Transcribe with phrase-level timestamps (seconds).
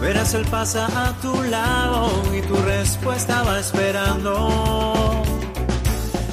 [0.00, 5.24] verás él pasa a tu lado y tu respuesta va esperando.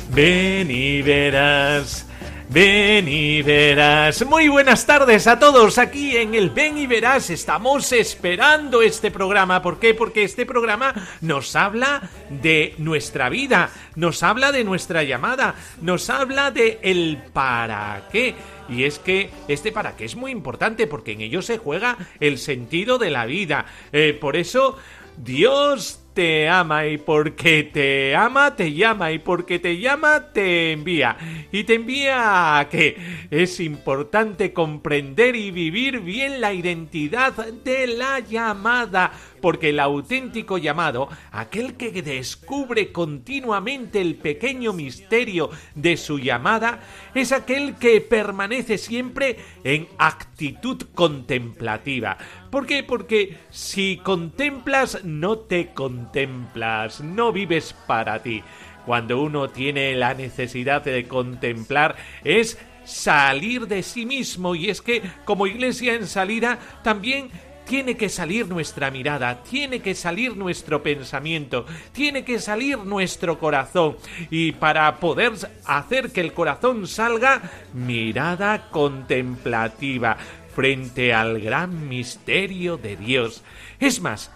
[0.10, 2.06] Ven y verás.
[2.48, 4.26] Ven y verás.
[4.26, 7.30] Muy buenas tardes a todos aquí en el Ven y verás.
[7.30, 9.62] Estamos esperando este programa.
[9.62, 9.94] ¿Por qué?
[9.94, 16.52] Porque este programa nos habla de nuestra vida, nos habla de nuestra llamada, nos habla
[16.52, 18.36] de el para qué.
[18.70, 22.38] Y es que este para qué es muy importante porque en ello se juega el
[22.38, 23.66] sentido de la vida.
[23.92, 24.78] Eh, por eso
[25.18, 31.18] Dios te ama y porque te ama te llama y porque te llama te envía.
[31.52, 32.98] Y te envía a que
[33.30, 39.12] es importante comprender y vivir bien la identidad de la llamada,
[39.46, 46.80] porque el auténtico llamado, aquel que descubre continuamente el pequeño misterio de su llamada,
[47.14, 52.18] es aquel que permanece siempre en actitud contemplativa.
[52.50, 52.82] ¿Por qué?
[52.82, 58.42] Porque si contemplas, no te contemplas, no vives para ti.
[58.88, 65.02] Cuando uno tiene la necesidad de contemplar es salir de sí mismo y es que
[65.26, 67.30] como iglesia en salida también
[67.66, 73.98] tiene que salir nuestra mirada, tiene que salir nuestro pensamiento, tiene que salir nuestro corazón.
[74.30, 75.34] Y para poder
[75.66, 77.42] hacer que el corazón salga,
[77.74, 80.18] mirada contemplativa
[80.56, 83.44] frente al gran misterio de Dios.
[83.80, 84.32] Es más,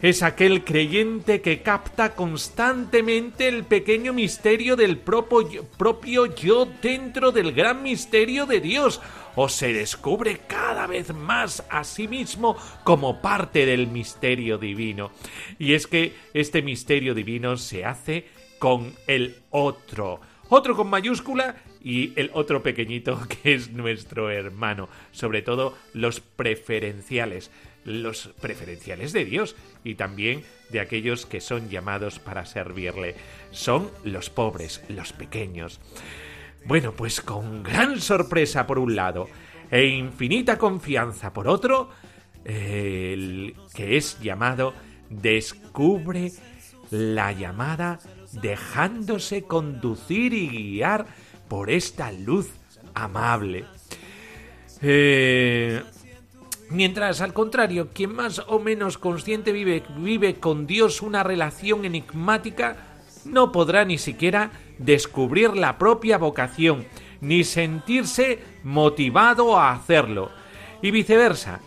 [0.00, 5.64] es aquel creyente que capta constantemente el pequeño misterio del propio,
[6.34, 9.00] yo dentro del gran misterio de Dios,
[9.36, 15.12] o se descubre cada vez más a sí mismo como parte del misterio divino.
[15.58, 18.26] Y es que este misterio divino se hace
[18.58, 25.42] con el otro, otro con mayúscula y el otro pequeñito que es nuestro hermano, sobre
[25.42, 27.50] todo los preferenciales,
[27.84, 29.54] los preferenciales de Dios
[29.84, 33.14] y también de aquellos que son llamados para servirle.
[33.52, 35.78] Son los pobres, los pequeños.
[36.66, 39.28] Bueno, pues con gran sorpresa por un lado
[39.70, 41.90] e infinita confianza por otro,
[42.44, 44.74] el que es llamado
[45.08, 46.32] descubre
[46.90, 48.00] la llamada
[48.32, 51.06] dejándose conducir y guiar
[51.48, 52.50] por esta luz
[52.94, 53.64] amable.
[54.82, 55.80] Eh,
[56.70, 62.76] mientras, al contrario, quien más o menos consciente vive, vive con Dios una relación enigmática,
[63.24, 66.86] no podrá ni siquiera descubrir la propia vocación,
[67.20, 70.30] ni sentirse motivado a hacerlo.
[70.82, 71.60] Y viceversa,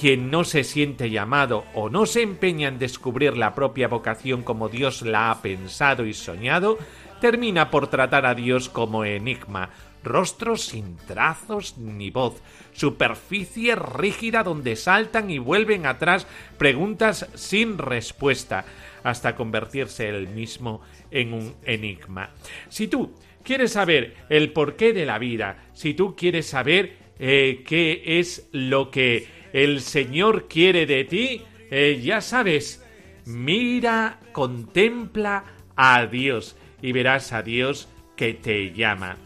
[0.00, 4.68] quien no se siente llamado o no se empeña en descubrir la propia vocación como
[4.68, 6.78] Dios la ha pensado y soñado,
[7.20, 9.70] termina por tratar a Dios como enigma,
[10.02, 12.40] rostro sin trazos ni voz,
[12.72, 18.64] superficie rígida donde saltan y vuelven atrás preguntas sin respuesta,
[19.02, 20.80] hasta convertirse él mismo
[21.10, 22.30] en un enigma.
[22.68, 28.02] Si tú quieres saber el porqué de la vida, si tú quieres saber eh, qué
[28.04, 32.84] es lo que el Señor quiere de ti, eh, ya sabes,
[33.26, 35.44] mira, contempla
[35.76, 39.16] a Dios y verás a Dios que te llama.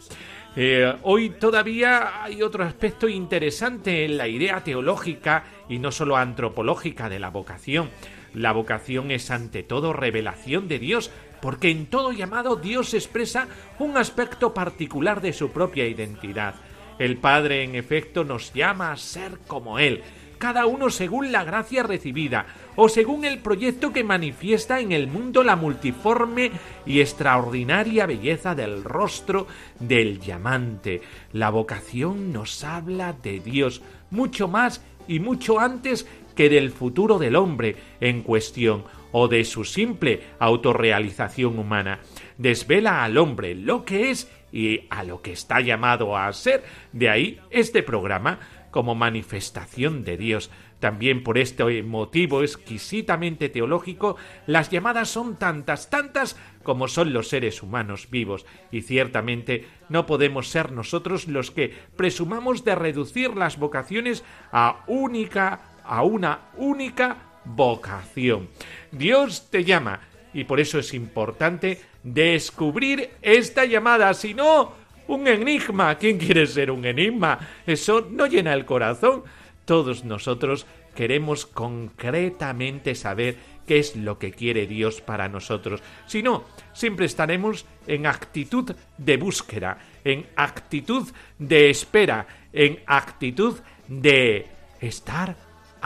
[0.57, 7.09] Eh, hoy todavía hay otro aspecto interesante en la idea teológica y no solo antropológica
[7.09, 7.89] de la vocación.
[8.35, 11.09] La vocación es ante todo revelación de Dios,
[11.41, 13.47] porque en todo llamado Dios expresa
[13.79, 16.55] un aspecto particular de su propia identidad.
[16.99, 20.03] El Padre, en efecto, nos llama a ser como Él,
[20.37, 22.45] cada uno según la gracia recibida,
[22.75, 26.51] o según el proyecto que manifiesta en el mundo la multiforme
[26.85, 29.47] y extraordinaria belleza del rostro
[29.79, 31.01] del llamante.
[31.31, 33.81] La vocación nos habla de Dios
[34.11, 36.05] mucho más y mucho antes
[36.35, 42.01] que del futuro del hombre en cuestión o de su simple autorrealización humana.
[42.37, 46.63] Desvela al hombre lo que es y a lo que está llamado a ser.
[46.91, 48.39] De ahí este programa
[48.75, 50.51] como manifestación de Dios.
[50.81, 54.17] También por este motivo exquisitamente teológico,
[54.47, 60.49] las llamadas son tantas, tantas como son los seres humanos vivos, y ciertamente no podemos
[60.49, 68.49] ser nosotros los que presumamos de reducir las vocaciones a única, a una única vocación.
[68.91, 69.99] Dios te llama,
[70.33, 74.73] y por eso es importante descubrir esta llamada, si no,
[75.07, 75.95] un enigma.
[75.95, 77.39] ¿Quién quiere ser un enigma?
[77.65, 79.23] Eso no llena el corazón.
[79.65, 80.65] Todos nosotros
[80.95, 85.81] queremos concretamente saber qué es lo que quiere Dios para nosotros.
[86.05, 91.07] Si no, siempre estaremos en actitud de búsqueda, en actitud
[91.39, 93.57] de espera, en actitud
[93.87, 94.47] de
[94.79, 95.35] estar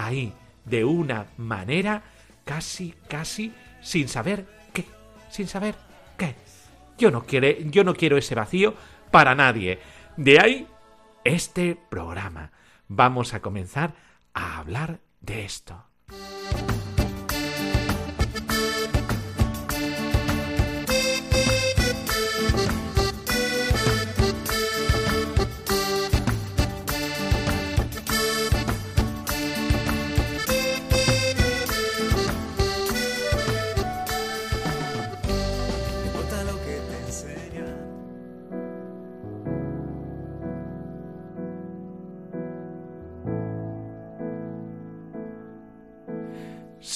[0.05, 0.33] ahí
[0.65, 2.03] de una manera
[2.45, 4.85] casi, casi sin saber qué,
[5.29, 5.75] sin saber
[6.17, 6.35] qué.
[6.97, 8.75] Yo no, quiere, yo no quiero ese vacío
[9.11, 9.79] para nadie.
[10.17, 10.67] De ahí
[11.23, 12.51] este programa.
[12.87, 13.93] Vamos a comenzar
[14.33, 15.85] a hablar de esto.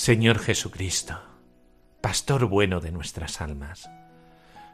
[0.04, 1.18] Señor Jesucristo,
[2.02, 3.90] Pastor bueno de nuestras almas,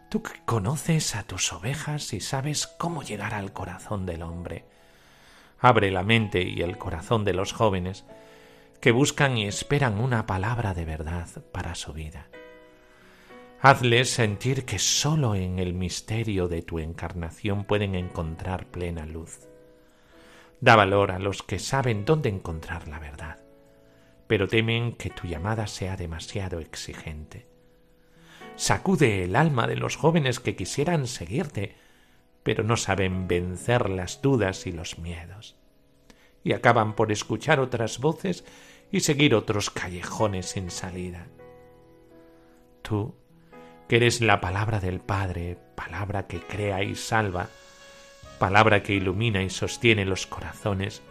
[0.10, 4.66] tú que conoces a tus ovejas y sabes cómo llegar al corazón del hombre,
[5.60, 8.06] abre la mente y el corazón de los jóvenes
[8.82, 12.28] que buscan y esperan una palabra de verdad para su vida.
[13.62, 19.48] Hazles sentir que sólo en el misterio de tu encarnación pueden encontrar plena luz.
[20.60, 23.39] Da valor a los que saben dónde encontrar la verdad
[24.30, 27.48] pero temen que tu llamada sea demasiado exigente.
[28.56, 31.76] Sacude el alma de los jóvenes que quisieran seguirte,
[32.44, 35.56] pero no saben vencer las dudas y los miedos,
[36.44, 38.46] y acaban por escuchar otras voces
[38.92, 41.26] y seguir otros callejones sin salida.
[42.84, 43.16] Tú,
[43.88, 47.50] que eres la palabra del Padre, palabra que crea y salva,
[48.38, 51.02] palabra que ilumina y sostiene los corazones,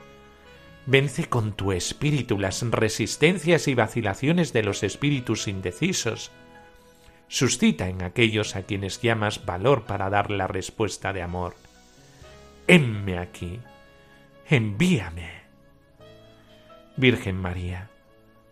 [0.90, 6.30] Vence con tu espíritu las resistencias y vacilaciones de los espíritus indecisos.
[7.28, 11.56] Suscita en aquellos a quienes llamas valor para dar la respuesta de amor.
[12.66, 13.60] Enme aquí.
[14.48, 15.30] Envíame.
[16.96, 17.90] Virgen María,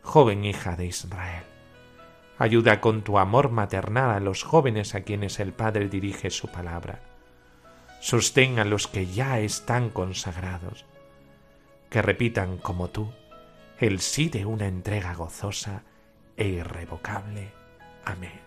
[0.03, 1.44] joven hija de Israel,
[2.37, 7.00] ayuda con tu amor maternal a los jóvenes a quienes el Padre dirige su palabra.
[8.00, 10.85] Sostén a los que ya están consagrados
[11.91, 13.12] que repitan como tú
[13.79, 15.83] el sí de una entrega gozosa
[16.37, 17.53] e irrevocable.
[18.05, 18.41] Amén.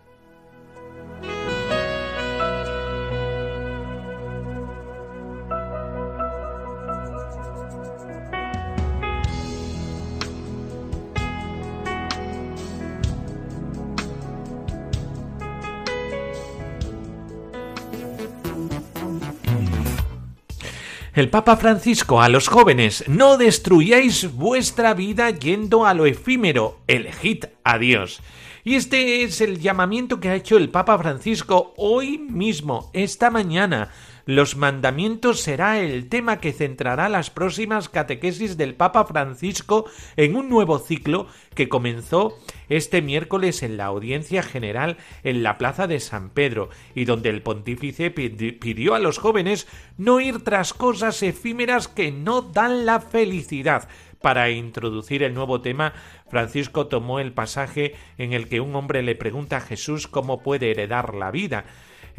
[21.13, 27.45] El Papa Francisco a los jóvenes, no destruyáis vuestra vida yendo a lo efímero, elegid
[27.63, 28.21] a Dios.
[28.63, 33.89] Y este es el llamamiento que ha hecho el Papa Francisco hoy mismo, esta mañana,
[34.29, 40.49] los mandamientos será el tema que centrará las próximas catequesis del Papa Francisco en un
[40.49, 42.37] nuevo ciclo que comenzó
[42.69, 47.41] este miércoles en la audiencia general en la plaza de San Pedro y donde el
[47.41, 49.67] pontífice pidió a los jóvenes
[49.97, 53.89] no ir tras cosas efímeras que no dan la felicidad,
[54.21, 55.93] para introducir el nuevo tema,
[56.29, 60.71] Francisco tomó el pasaje en el que un hombre le pregunta a Jesús cómo puede
[60.71, 61.65] heredar la vida.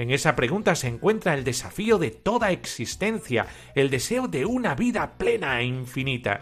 [0.00, 5.18] En esa pregunta se encuentra el desafío de toda existencia, el deseo de una vida
[5.18, 6.40] plena e infinita.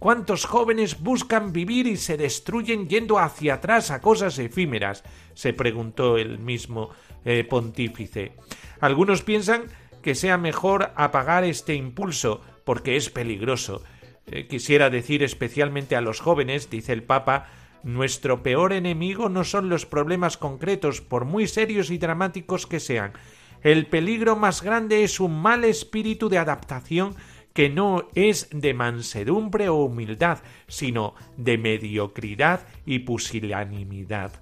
[0.00, 5.04] ¿Cuántos jóvenes buscan vivir y se destruyen yendo hacia atrás a cosas efímeras?
[5.34, 6.90] se preguntó el mismo
[7.24, 8.32] eh, pontífice.
[8.80, 9.66] Algunos piensan
[10.02, 13.84] que sea mejor apagar este impulso porque es peligroso.
[14.26, 17.46] Eh, quisiera decir especialmente a los jóvenes, dice el Papa,
[17.82, 23.12] nuestro peor enemigo no son los problemas concretos, por muy serios y dramáticos que sean.
[23.62, 27.14] El peligro más grande es un mal espíritu de adaptación
[27.52, 34.40] que no es de mansedumbre o humildad, sino de mediocridad y pusilanimidad.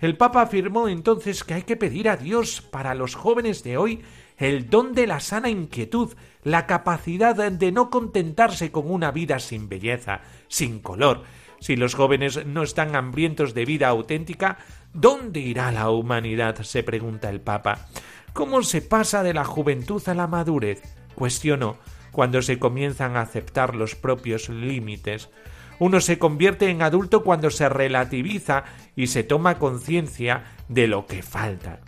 [0.00, 4.02] El Papa afirmó entonces que hay que pedir a Dios para los jóvenes de hoy
[4.36, 9.68] el don de la sana inquietud, la capacidad de no contentarse con una vida sin
[9.68, 11.22] belleza, sin color.
[11.62, 14.58] Si los jóvenes no están hambrientos de vida auténtica,
[14.92, 16.60] ¿dónde irá la humanidad?
[16.62, 17.86] se pregunta el Papa.
[18.32, 20.82] ¿Cómo se pasa de la juventud a la madurez?
[21.14, 21.78] cuestionó
[22.10, 25.30] cuando se comienzan a aceptar los propios límites.
[25.78, 28.64] Uno se convierte en adulto cuando se relativiza
[28.96, 31.78] y se toma conciencia de lo que falta.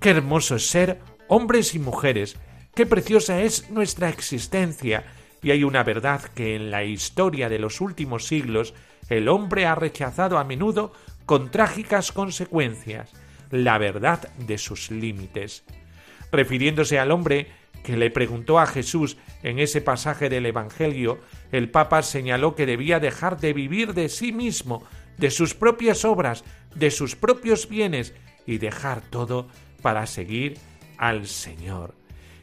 [0.00, 2.38] Qué hermoso es ser hombres y mujeres,
[2.74, 5.04] qué preciosa es nuestra existencia,
[5.42, 8.72] y hay una verdad que en la historia de los últimos siglos
[9.08, 10.92] el hombre ha rechazado a menudo
[11.26, 13.12] con trágicas consecuencias,
[13.50, 15.64] la verdad de sus límites.
[16.30, 17.48] Refiriéndose al hombre
[17.82, 21.18] que le preguntó a Jesús en ese pasaje del Evangelio,
[21.52, 24.82] el Papa señaló que debía dejar de vivir de sí mismo,
[25.16, 28.14] de sus propias obras, de sus propios bienes,
[28.46, 29.48] y dejar todo
[29.82, 30.58] para seguir
[30.96, 31.94] al Señor.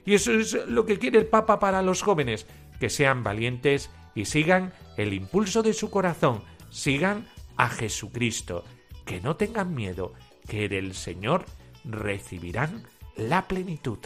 [0.06, 2.46] Y eso es lo que quiere el Papa para los jóvenes,
[2.80, 6.44] que sean valientes y sigan el impulso de su corazón,
[6.76, 8.66] sigan a Jesucristo,
[9.06, 10.14] que no tengan miedo,
[10.46, 11.46] que del Señor
[11.86, 12.84] recibirán
[13.16, 14.00] la plenitud.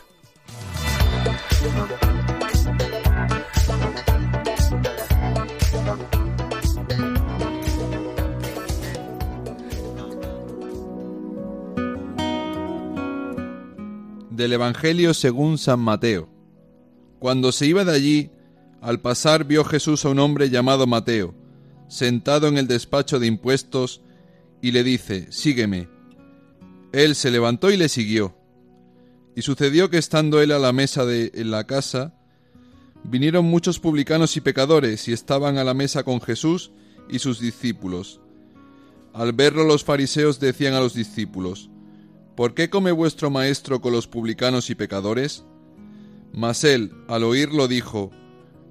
[14.29, 16.29] Del Evangelio según San Mateo.
[17.17, 18.31] Cuando se iba de allí,
[18.79, 21.38] al pasar vio Jesús a un hombre llamado Mateo,
[21.89, 24.01] sentado en el despacho de impuestos,
[24.61, 25.89] y le dice, Sígueme.
[26.91, 28.35] Él se levantó y le siguió.
[29.35, 32.15] Y sucedió que estando él a la mesa de en la casa,
[33.03, 36.71] vinieron muchos publicanos y pecadores y estaban a la mesa con Jesús
[37.09, 38.19] y sus discípulos.
[39.13, 41.69] Al verlo los fariseos decían a los discípulos,
[42.35, 45.43] ¿Por qué come vuestro maestro con los publicanos y pecadores?
[46.31, 48.11] Mas él, al oírlo, dijo,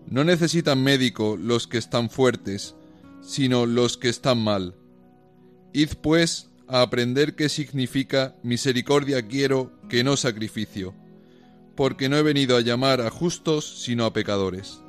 [0.06, 2.76] No necesitan médico los que están fuertes,
[3.20, 4.74] sino los que están mal.
[5.72, 10.94] Id pues a aprender qué significa misericordia quiero que no sacrificio,
[11.76, 14.80] porque no he venido a llamar a justos, sino a pecadores.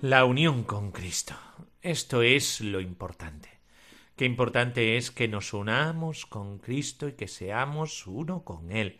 [0.00, 1.34] La unión con Cristo.
[1.82, 3.57] Esto es lo importante.
[4.18, 8.98] Qué importante es que nos unamos con Cristo y que seamos uno con Él.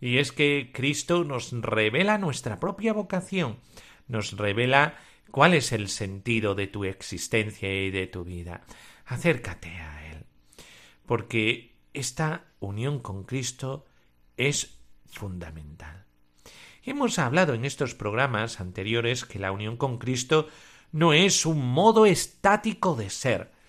[0.00, 3.58] Y es que Cristo nos revela nuestra propia vocación,
[4.08, 4.98] nos revela
[5.30, 8.64] cuál es el sentido de tu existencia y de tu vida.
[9.06, 10.24] Acércate a Él,
[11.06, 13.86] porque esta unión con Cristo
[14.36, 16.06] es fundamental.
[16.82, 20.48] Hemos hablado en estos programas anteriores que la unión con Cristo
[20.90, 23.59] no es un modo estático de ser,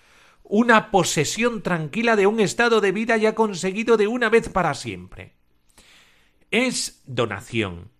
[0.54, 5.32] una posesión tranquila de un estado de vida ya conseguido de una vez para siempre
[6.52, 7.90] es donación,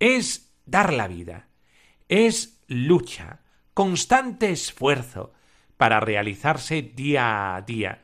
[0.00, 1.48] es dar la vida,
[2.08, 3.40] es lucha,
[3.72, 5.32] constante esfuerzo
[5.76, 8.02] para realizarse día a día,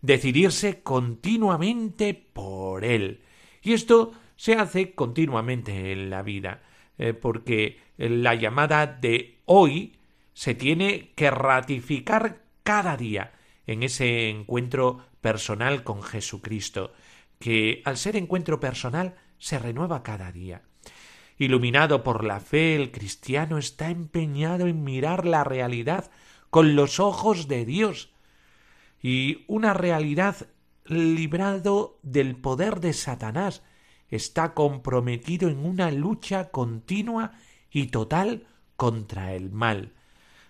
[0.00, 3.20] decidirse continuamente por él.
[3.62, 6.62] Y esto se hace continuamente en la vida,
[6.96, 9.98] eh, porque la llamada de hoy
[10.32, 13.32] se tiene que ratificar cada día
[13.66, 16.92] en ese encuentro personal con Jesucristo,
[17.38, 20.60] que al ser encuentro personal se renueva cada día.
[21.38, 26.10] Iluminado por la fe, el cristiano está empeñado en mirar la realidad
[26.50, 28.10] con los ojos de Dios
[29.00, 30.36] y una realidad
[30.84, 33.62] librado del poder de Satanás
[34.10, 37.32] está comprometido en una lucha continua
[37.70, 38.46] y total
[38.76, 39.94] contra el mal.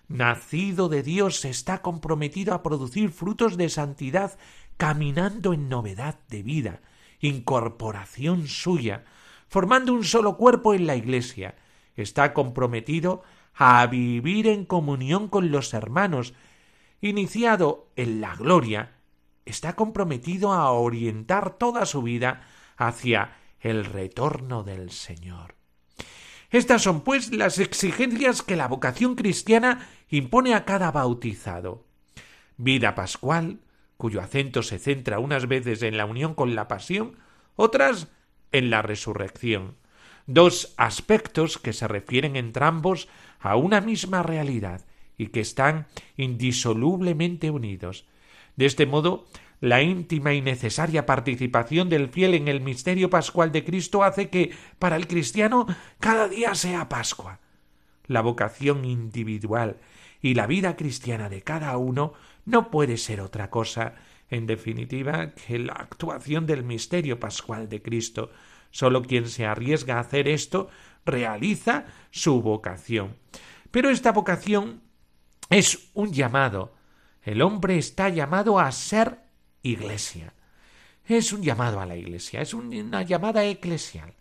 [0.09, 4.39] Nacido de Dios está comprometido a producir frutos de santidad
[4.75, 6.81] caminando en novedad de vida,
[7.19, 9.05] incorporación suya,
[9.47, 11.55] formando un solo cuerpo en la Iglesia.
[11.95, 13.21] Está comprometido
[13.53, 16.33] a vivir en comunión con los hermanos,
[17.01, 18.95] iniciado en la gloria,
[19.45, 22.47] está comprometido a orientar toda su vida
[22.77, 25.58] hacia el retorno del Señor.
[26.51, 31.85] Estas son, pues, las exigencias que la vocación cristiana impone a cada bautizado.
[32.57, 33.59] Vida pascual,
[33.97, 37.17] cuyo acento se centra unas veces en la unión con la pasión,
[37.55, 38.07] otras
[38.51, 39.75] en la resurrección.
[40.25, 44.85] Dos aspectos que se refieren entrambos a una misma realidad
[45.17, 45.87] y que están
[46.17, 48.05] indisolublemente unidos.
[48.55, 49.25] De este modo,
[49.61, 54.51] la íntima y necesaria participación del fiel en el misterio pascual de Cristo hace que,
[54.79, 55.67] para el cristiano,
[55.99, 57.39] cada día sea Pascua.
[58.07, 59.77] la vocación individual
[60.21, 62.13] y la vida cristiana de cada uno
[62.45, 63.95] no puede ser otra cosa,
[64.29, 68.31] en definitiva, que la actuación del misterio pascual de Cristo.
[68.71, 70.69] Sólo quien se arriesga a hacer esto
[71.05, 73.15] realiza su vocación.
[73.71, 74.81] Pero esta vocación
[75.49, 76.73] es un llamado.
[77.21, 79.28] El hombre está llamado a ser
[79.63, 80.33] iglesia.
[81.05, 84.13] Es un llamado a la iglesia, es una llamada eclesial.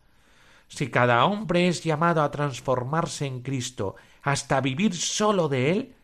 [0.69, 5.95] Si cada hombre es llamado a transformarse en Cristo hasta vivir solo de él,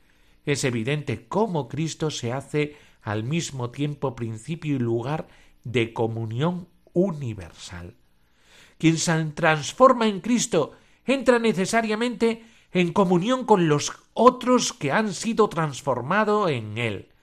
[0.45, 5.27] es evidente cómo Cristo se hace al mismo tiempo principio y lugar
[5.65, 7.95] de comunión universal.
[8.79, 10.73] Quien se transforma en Cristo
[11.07, 17.14] entra necesariamente en comunión con los otros que han sido transformados en Él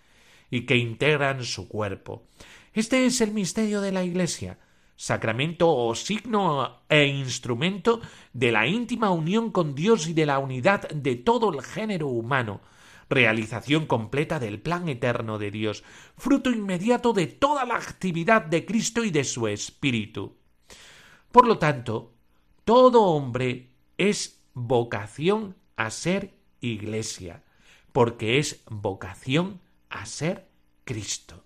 [0.52, 2.28] y que integran su cuerpo.
[2.74, 4.60] Este es el misterio de la Iglesia,
[4.96, 8.02] sacramento o signo e instrumento
[8.34, 12.62] de la íntima unión con Dios y de la unidad de todo el género humano,
[13.10, 15.84] realización completa del plan eterno de Dios,
[16.18, 20.38] fruto inmediato de toda la actividad de Cristo y de su Espíritu.
[21.32, 22.14] Por lo tanto,
[22.64, 27.44] todo hombre es vocación a ser iglesia,
[27.92, 29.62] porque es vocación
[29.92, 30.48] a ser
[30.84, 31.44] Cristo.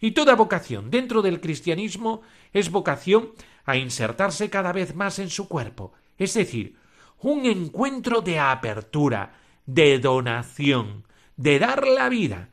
[0.00, 2.22] Y toda vocación dentro del cristianismo
[2.52, 3.30] es vocación
[3.64, 6.76] a insertarse cada vez más en su cuerpo, es decir,
[7.20, 12.50] un encuentro de apertura, de donación, de dar la vida,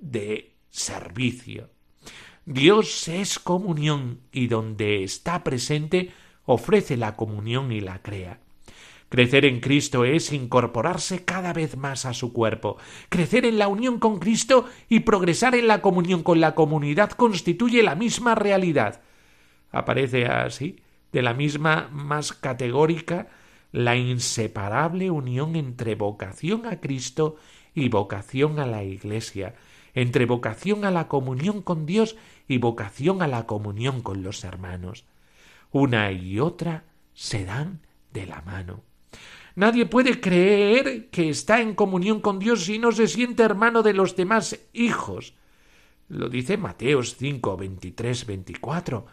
[0.00, 1.70] de servicio.
[2.46, 6.12] Dios es comunión y donde está presente
[6.44, 8.40] ofrece la comunión y la crea.
[9.14, 12.78] Crecer en Cristo es incorporarse cada vez más a su cuerpo.
[13.08, 17.84] Crecer en la unión con Cristo y progresar en la comunión con la comunidad constituye
[17.84, 19.02] la misma realidad.
[19.70, 20.80] Aparece así,
[21.12, 23.28] de la misma más categórica,
[23.70, 27.36] la inseparable unión entre vocación a Cristo
[27.72, 29.54] y vocación a la Iglesia,
[29.94, 32.16] entre vocación a la comunión con Dios
[32.48, 35.04] y vocación a la comunión con los hermanos.
[35.70, 37.78] Una y otra se dan
[38.12, 38.82] de la mano.
[39.56, 43.92] Nadie puede creer que está en comunión con Dios si no se siente hermano de
[43.92, 45.34] los demás hijos.
[46.08, 49.06] Lo dice Mateos 5, 23, 24.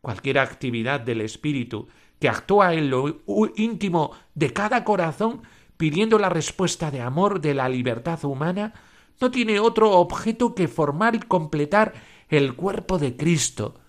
[0.00, 1.88] Cualquier actividad del Espíritu
[2.18, 3.22] que actúa en lo
[3.56, 5.42] íntimo de cada corazón
[5.78, 8.74] pidiendo la respuesta de amor de la libertad humana,
[9.18, 11.94] no tiene otro objeto que formar y completar
[12.28, 13.80] el cuerpo de Cristo.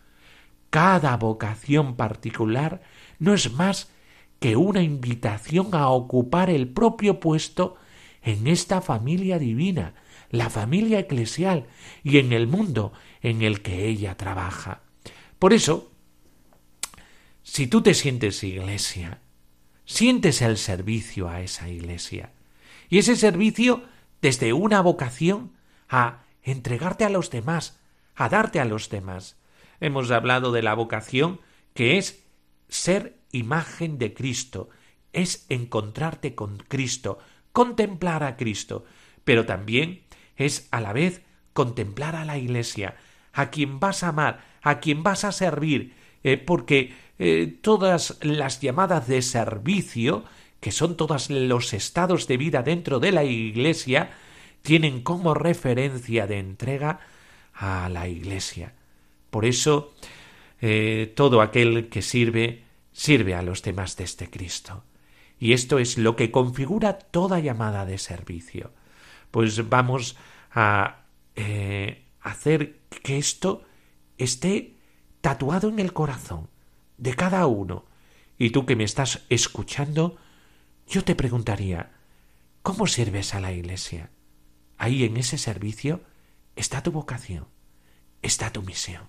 [0.69, 2.81] Cada vocación particular
[3.19, 3.91] no es más
[4.41, 7.75] que una invitación a ocupar el propio puesto
[8.23, 9.93] en esta familia divina,
[10.31, 11.67] la familia eclesial
[12.03, 14.81] y en el mundo en el que ella trabaja.
[15.37, 15.91] Por eso,
[17.43, 19.21] si tú te sientes iglesia,
[19.85, 22.31] sientes el servicio a esa iglesia.
[22.89, 23.83] Y ese servicio
[24.23, 25.51] desde una vocación
[25.87, 27.79] a entregarte a los demás,
[28.15, 29.37] a darte a los demás.
[29.79, 31.39] Hemos hablado de la vocación
[31.75, 32.23] que es
[32.69, 34.69] ser imagen de Cristo,
[35.13, 37.19] es encontrarte con Cristo,
[37.51, 38.85] contemplar a Cristo,
[39.23, 40.01] pero también
[40.35, 41.21] es a la vez
[41.53, 42.95] contemplar a la Iglesia,
[43.33, 48.61] a quien vas a amar, a quien vas a servir, eh, porque eh, todas las
[48.61, 50.23] llamadas de servicio,
[50.59, 54.11] que son todos los estados de vida dentro de la Iglesia,
[54.61, 56.99] tienen como referencia de entrega
[57.53, 58.73] a la Iglesia.
[59.29, 59.93] Por eso,
[60.61, 64.83] eh, todo aquel que sirve, sirve a los demás de este Cristo.
[65.39, 68.71] Y esto es lo que configura toda llamada de servicio.
[69.31, 70.15] Pues vamos
[70.51, 71.05] a
[72.21, 73.63] hacer que esto
[74.17, 74.75] esté
[75.21, 76.49] tatuado en el corazón
[76.97, 77.85] de cada uno.
[78.37, 80.17] Y tú que me estás escuchando,
[80.87, 81.91] yo te preguntaría,
[82.61, 84.11] ¿cómo sirves a la Iglesia?
[84.77, 86.01] Ahí en ese servicio
[86.55, 87.47] está tu vocación,
[88.21, 89.07] está tu misión.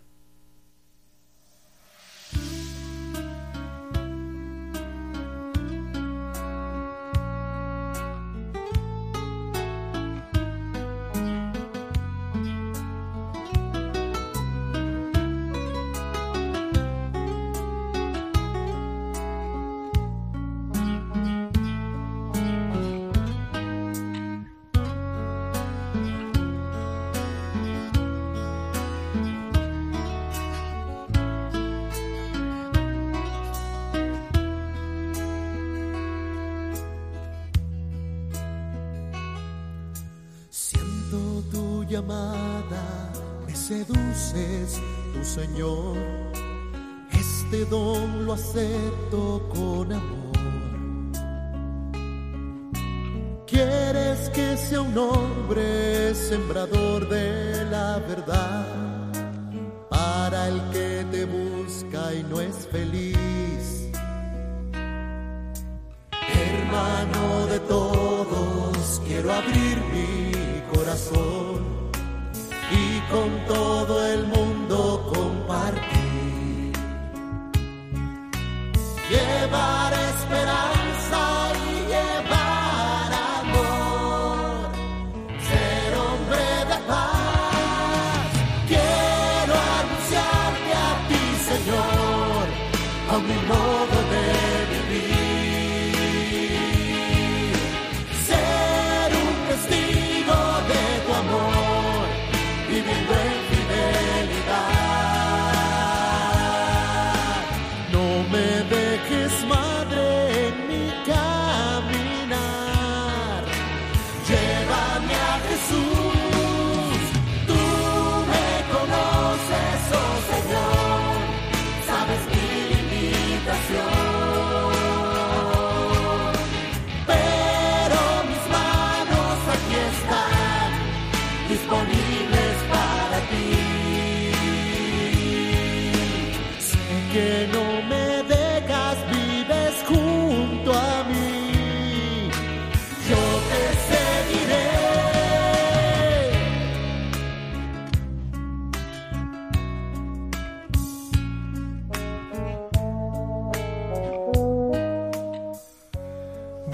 [93.12, 93.81] A mi modo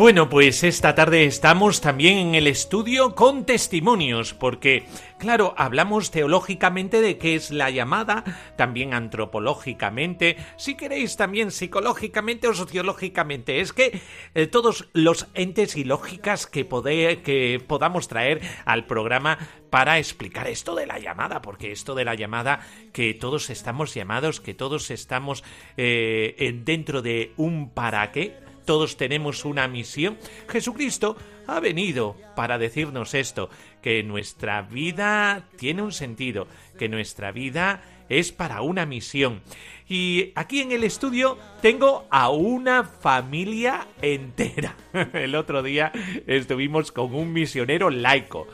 [0.09, 4.85] Bueno, pues esta tarde estamos también en el estudio con testimonios, porque,
[5.19, 8.25] claro, hablamos teológicamente de qué es la llamada,
[8.57, 13.61] también antropológicamente, si queréis también psicológicamente o sociológicamente.
[13.61, 14.01] Es que
[14.35, 16.67] eh, todos los entes y lógicas que,
[17.23, 19.37] que podamos traer al programa
[19.69, 22.61] para explicar esto de la llamada, porque esto de la llamada,
[22.95, 25.45] que todos estamos llamados, que todos estamos
[25.77, 30.19] eh, en- dentro de un para qué, todos tenemos una misión.
[30.47, 33.49] Jesucristo ha venido para decirnos esto,
[33.81, 36.47] que nuestra vida tiene un sentido,
[36.79, 39.41] que nuestra vida es para una misión.
[39.89, 44.77] Y aquí en el estudio tengo a una familia entera.
[45.15, 45.91] El otro día
[46.27, 48.47] estuvimos con un misionero laico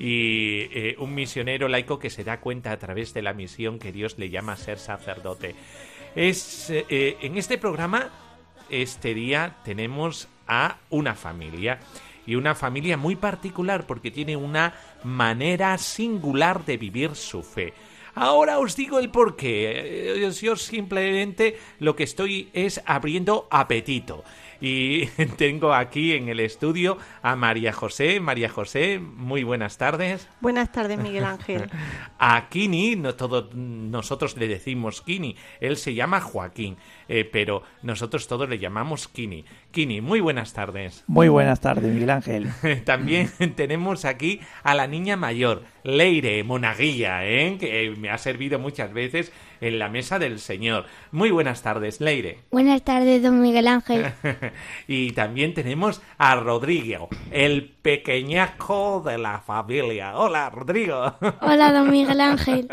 [0.00, 3.92] y eh, un misionero laico que se da cuenta a través de la misión que
[3.92, 5.54] Dios le llama a ser sacerdote.
[6.16, 8.10] Es eh, en este programa
[8.70, 11.80] este día tenemos a una familia
[12.26, 17.72] y una familia muy particular porque tiene una manera singular de vivir su fe.
[18.14, 20.16] Ahora os digo el porqué.
[20.24, 24.24] Eh, Yo simplemente lo que estoy es abriendo apetito.
[24.60, 25.06] Y
[25.36, 28.20] tengo aquí en el estudio a María José.
[28.20, 30.28] María José, muy buenas tardes.
[30.40, 31.70] Buenas tardes, Miguel Ángel.
[32.18, 36.76] A Kini, no todo, nosotros le decimos Kini, él se llama Joaquín,
[37.12, 39.44] eh, pero nosotros todos le llamamos Kini.
[39.72, 41.02] Kini, muy buenas tardes.
[41.08, 42.48] Muy buenas tardes, Miguel Ángel.
[42.84, 47.56] También tenemos aquí a la niña mayor, Leire Monaguilla, ¿eh?
[47.58, 50.86] que me ha servido muchas veces en la mesa del Señor.
[51.10, 52.38] Muy buenas tardes, Leire.
[52.52, 54.12] Buenas tardes, don Miguel Ángel.
[54.86, 60.16] y también tenemos a Rodrigo, el pequeñajo de la familia.
[60.16, 61.16] Hola, Rodrigo.
[61.40, 62.68] Hola, don Miguel Ángel.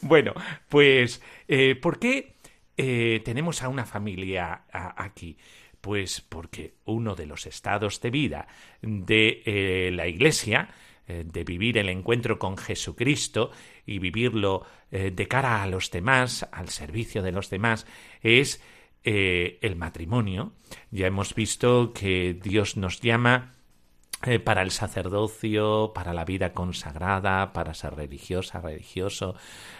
[0.00, 0.32] bueno,
[0.70, 2.39] pues, eh, ¿por qué
[2.82, 5.36] eh, tenemos a una familia aquí?
[5.82, 8.48] Pues porque uno de los estados de vida
[8.80, 10.70] de eh, la Iglesia,
[11.06, 13.50] eh, de vivir el encuentro con Jesucristo
[13.84, 17.86] y vivirlo de cara a los demás, al servicio de los demás,
[18.22, 18.60] es
[19.04, 20.52] el matrimonio.
[20.90, 23.52] Ya hemos visto que Dios nos llama
[24.22, 29.34] eh, para el sacerdocio, para la vida consagrada, para ser religiosa, religioso,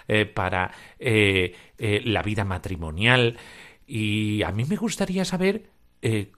[0.09, 3.37] eh, para eh, la vida matrimonial.
[3.87, 5.71] Y a mí me gustaría saber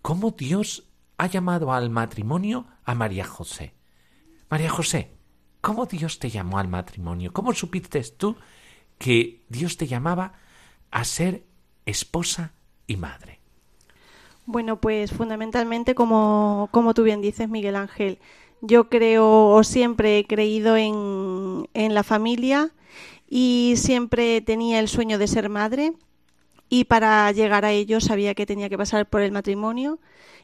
[0.00, 3.74] cómo Dios ha llamado al matrimonio a María José.
[4.50, 5.12] María José,
[5.60, 7.32] ¿cómo Dios te llamó al matrimonio?
[7.32, 8.36] ¿Cómo supiste tú
[8.98, 10.32] que Dios te llamaba
[10.90, 11.44] a ser
[11.86, 12.54] esposa
[12.88, 13.41] y madre?
[14.46, 18.18] Bueno, pues fundamentalmente, como, como tú bien dices, Miguel Ángel,
[18.60, 22.72] yo creo o siempre he creído en, en la familia
[23.28, 25.92] y siempre tenía el sueño de ser madre
[26.70, 29.98] y para llegar a ello sabía que tenía que pasar por el matrimonio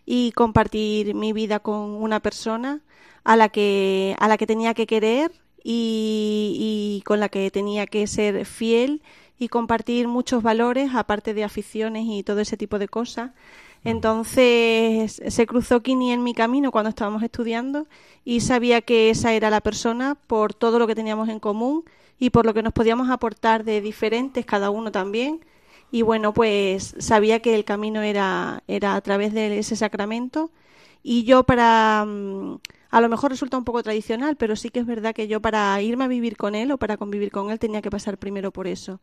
[0.06, 2.82] y compartir mi vida con una persona
[3.24, 5.32] a la que, a la que tenía que querer
[5.64, 6.56] y,
[7.00, 9.02] y con la que tenía que ser fiel
[9.38, 13.32] y compartir muchos valores, aparte de aficiones y todo ese tipo de cosas.
[13.88, 17.86] Entonces se cruzó Kini en mi camino cuando estábamos estudiando
[18.22, 21.84] y sabía que esa era la persona por todo lo que teníamos en común
[22.18, 25.42] y por lo que nos podíamos aportar de diferentes, cada uno también.
[25.90, 30.50] Y bueno, pues sabía que el camino era, era a través de ese sacramento.
[31.02, 32.58] Y yo para, mm,
[32.90, 35.80] a lo mejor resulta un poco tradicional, pero sí que es verdad que yo para
[35.80, 38.66] irme a vivir con él o para convivir con él tenía que pasar primero por
[38.66, 39.00] eso.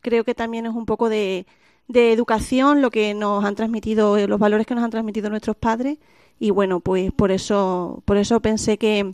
[0.00, 1.46] Creo que también es un poco de,
[1.88, 5.98] de educación lo que nos han transmitido, los valores que nos han transmitido nuestros padres.
[6.38, 9.12] Y bueno, pues por eso, por eso pensé que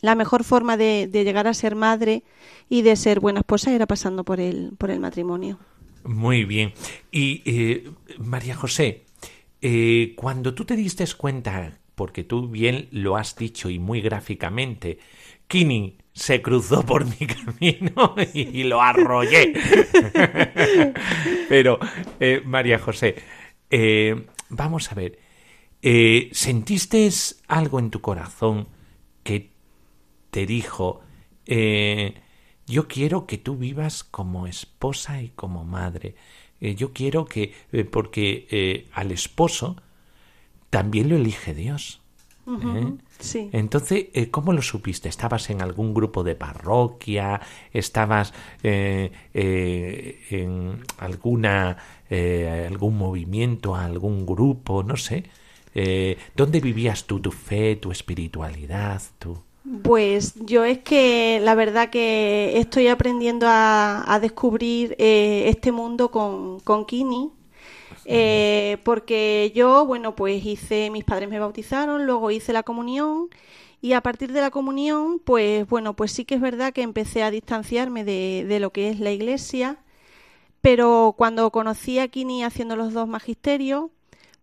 [0.00, 2.22] la mejor forma de, llegar a ser madre
[2.68, 5.58] y de ser buena esposa era pasando por el, por el matrimonio.
[6.04, 6.72] Muy bien.
[7.10, 9.04] Y eh, María José,
[9.60, 14.98] eh, cuando tú te diste cuenta, porque tú bien lo has dicho y muy gráficamente,
[15.46, 19.52] Kini se cruzó por mi camino y, lo arrollé.
[21.48, 21.78] Pero,
[22.20, 23.16] eh, María José,
[24.48, 25.18] vamos a ver,
[26.32, 27.08] ¿sentiste
[27.48, 28.68] algo en tu corazón
[29.22, 29.52] que
[30.32, 31.02] te dijo,
[31.46, 32.14] eh,
[32.66, 36.14] yo quiero que tú vivas como esposa y como madre.
[36.60, 39.76] Eh, yo quiero que, eh, porque al esposo
[40.70, 42.01] también lo elige Dios.
[43.18, 43.50] Sí.
[43.52, 45.08] Entonces, ¿cómo lo supiste?
[45.08, 47.40] ¿Estabas en algún grupo de parroquia?
[47.72, 49.12] ¿Estabas en
[50.98, 51.76] alguna
[52.10, 54.82] algún movimiento, algún grupo?
[54.82, 55.24] No sé.
[56.34, 59.38] ¿Dónde vivías tú tu fe, tu espiritualidad, tú?
[59.82, 66.58] Pues yo es que la verdad que estoy aprendiendo a, descubrir eh, este mundo con,
[66.60, 67.30] con Kini,
[68.04, 73.28] eh, porque yo, bueno, pues hice, mis padres me bautizaron, luego hice la comunión
[73.80, 77.22] y a partir de la comunión, pues bueno, pues sí que es verdad que empecé
[77.22, 79.78] a distanciarme de, de lo que es la iglesia,
[80.60, 83.90] pero cuando conocí a Kini haciendo los dos magisterios,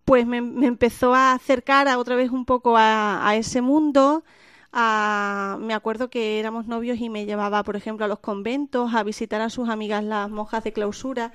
[0.05, 4.23] pues me, empezó a acercar a otra vez un poco a, a ese mundo,
[4.71, 9.41] me acuerdo que éramos novios y me llevaba, por ejemplo, a los conventos, a visitar
[9.41, 11.31] a sus amigas las monjas de clausura.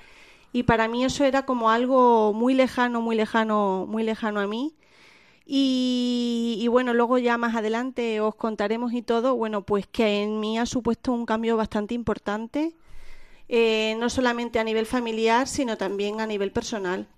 [0.55, 4.73] Y para mí eso era como algo muy lejano, muy lejano, muy lejano a mí.
[5.45, 10.57] Y, bueno, luego ya más adelante os contaremos y todo, bueno, pues que en mí
[10.57, 12.73] ha supuesto un cambio bastante importante,
[13.49, 17.09] eh, no solamente a nivel familiar, sino también a nivel personal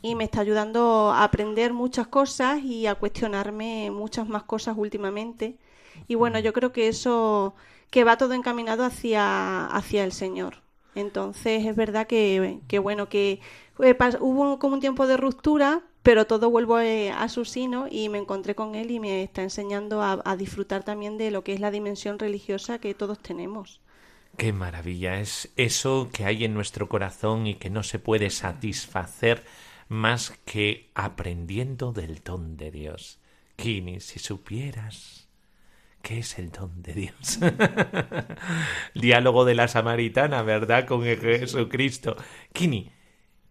[0.00, 5.58] y me está ayudando a aprender muchas cosas y a cuestionarme muchas más cosas últimamente.
[6.08, 7.54] Y bueno, yo creo que eso,
[7.90, 10.69] que va todo encaminado hacia, hacia el Señor.
[10.94, 13.40] Entonces es verdad que, que bueno, que
[13.78, 18.08] eh, hubo como un tiempo de ruptura, pero todo vuelvo eh, a, su sino y
[18.08, 21.52] me encontré con él y me está enseñando a, a disfrutar también de lo que
[21.52, 23.80] es la dimensión religiosa que todos tenemos.
[24.36, 29.44] Qué maravilla es eso que hay en nuestro corazón y que no se puede satisfacer
[29.88, 33.18] más que aprendiendo del don de Dios.
[33.56, 35.19] Kini, si supieras
[36.02, 37.40] qué es el don de Dios.
[38.94, 40.86] Diálogo de la samaritana, ¿verdad?
[40.86, 42.16] Con Jesucristo.
[42.52, 42.90] Kini,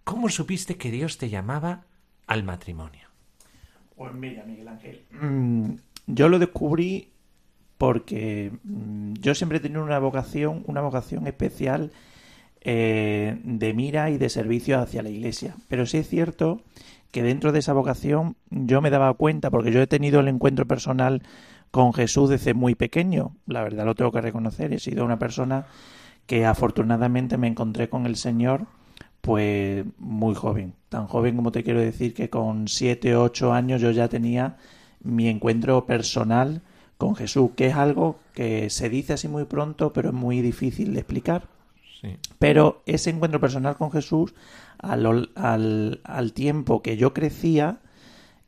[0.04, 1.86] ¿cómo supiste que Dios te llamaba
[2.28, 3.08] al matrimonio?
[3.96, 5.06] Pues mira, Miguel Ángel.
[5.12, 5.74] Mm,
[6.08, 7.12] yo lo descubrí
[7.78, 11.92] porque mm, yo siempre he tenido una vocación, una vocación especial
[12.62, 15.56] eh, de mira y de servicio hacia la iglesia.
[15.68, 16.62] Pero sí es cierto
[17.12, 20.68] que dentro de esa vocación yo me daba cuenta, porque yo he tenido el encuentro
[20.68, 21.24] personal
[21.72, 25.66] con Jesús desde muy pequeño, la verdad lo tengo que reconocer, he sido una persona
[26.26, 28.66] que afortunadamente me encontré con el Señor
[29.22, 33.82] pues muy joven, tan joven como te quiero decir que con siete o ocho años
[33.82, 34.58] yo ya tenía
[35.02, 36.62] mi encuentro personal
[36.98, 40.94] con Jesús, que es algo que se dice así muy pronto, pero es muy difícil
[40.94, 41.48] de explicar.
[42.38, 44.34] Pero ese encuentro personal con Jesús,
[44.78, 47.80] al, al, tiempo que yo crecía,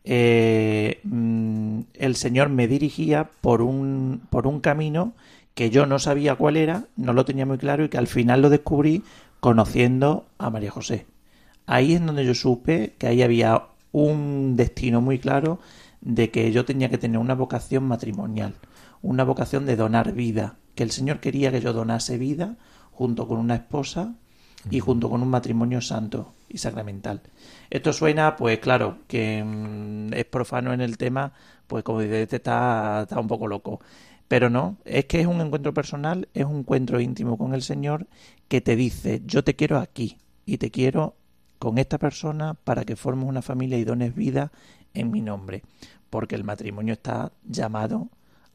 [0.04, 5.14] eh, mm, el Señor me dirigía por un, por un camino
[5.54, 8.42] que yo no sabía cuál era, no lo tenía muy claro y que al final
[8.42, 9.04] lo descubrí
[9.40, 11.06] conociendo a María José.
[11.66, 15.60] Ahí es donde yo supe que ahí había un destino muy claro
[16.02, 18.56] de que yo tenía que tener una vocación matrimonial,
[19.02, 22.56] una vocación de donar vida, que el Señor quería que yo donase vida
[22.92, 24.14] junto con una esposa
[24.70, 27.22] y junto con un matrimonio santo y sacramental.
[27.70, 31.34] Esto suena, pues claro, que mm, es profano en el tema,
[31.68, 33.80] pues como dice, este está, está un poco loco.
[34.28, 38.08] Pero no, es que es un encuentro personal, es un encuentro íntimo con el Señor
[38.48, 41.16] que te dice, yo te quiero aquí y te quiero
[41.60, 44.52] con esta persona para que formes una familia y dones vida
[44.94, 45.64] en mi nombre.
[46.10, 48.10] Porque el matrimonio está llamado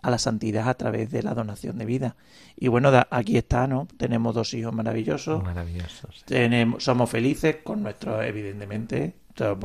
[0.07, 2.15] a la santidad a través de la donación de vida.
[2.57, 3.89] Y bueno, aquí está, ¿no?
[3.97, 5.43] Tenemos dos hijos maravillosos.
[5.43, 6.23] Maravillosos.
[6.25, 9.17] Tenemos, somos felices con nuestros, evidentemente,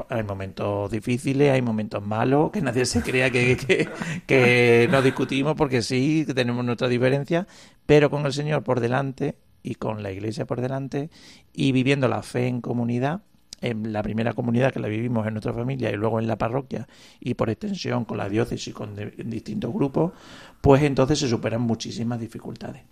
[0.10, 3.88] Hay momentos difíciles, hay momentos malos, que nadie se crea que, que,
[4.26, 7.46] que no discutimos porque sí, que tenemos nuestra diferencia,
[7.86, 11.12] pero con el Señor por delante y con la Iglesia por delante
[11.54, 13.22] y viviendo la fe en comunidad,
[13.62, 16.88] en la primera comunidad que la vivimos en nuestra familia y luego en la parroquia
[17.20, 18.96] y por extensión con la diócesis, con
[19.26, 20.14] distintos grupos,
[20.60, 22.84] pues entonces se superan muchísimas dificultades.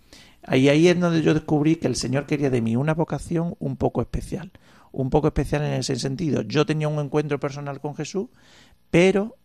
[0.42, 3.76] Ahí, ahí es donde yo descubrí que el Señor quería de mí una vocación un
[3.76, 4.52] poco especial.
[4.92, 6.42] Un poco especial en ese sentido.
[6.42, 8.28] Yo tenía un encuentro personal con Jesús,
[8.90, 9.36] pero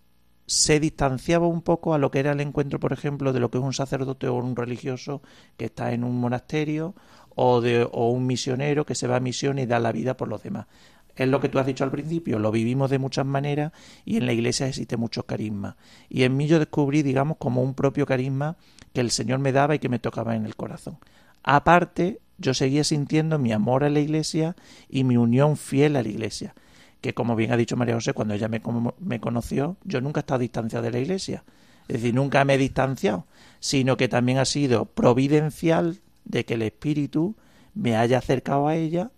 [0.47, 3.57] se distanciaba un poco a lo que era el encuentro, por ejemplo, de lo que
[3.57, 5.21] es un sacerdote o un religioso
[5.57, 6.95] que está en un monasterio
[7.35, 10.27] o, de, o un misionero que se va a misión y da la vida por
[10.27, 10.67] los demás.
[11.15, 13.71] Es lo que tú has dicho al principio, lo vivimos de muchas maneras
[14.03, 15.75] y en la iglesia existe muchos carismas.
[16.09, 18.57] Y en mí yo descubrí, digamos, como un propio carisma
[18.93, 20.97] que el Señor me daba y que me tocaba en el corazón.
[21.43, 24.55] Aparte, yo seguía sintiendo mi amor a la iglesia
[24.89, 26.53] y mi unión fiel a la iglesia.
[26.99, 28.61] Que como bien ha dicho María José, cuando ella me,
[28.99, 31.43] me conoció, yo nunca he estado distanciado de la iglesia.
[31.87, 33.25] Es decir, nunca me he distanciado,
[33.59, 37.35] sino que también ha sido providencial de que el Espíritu
[37.73, 39.11] me haya acercado a ella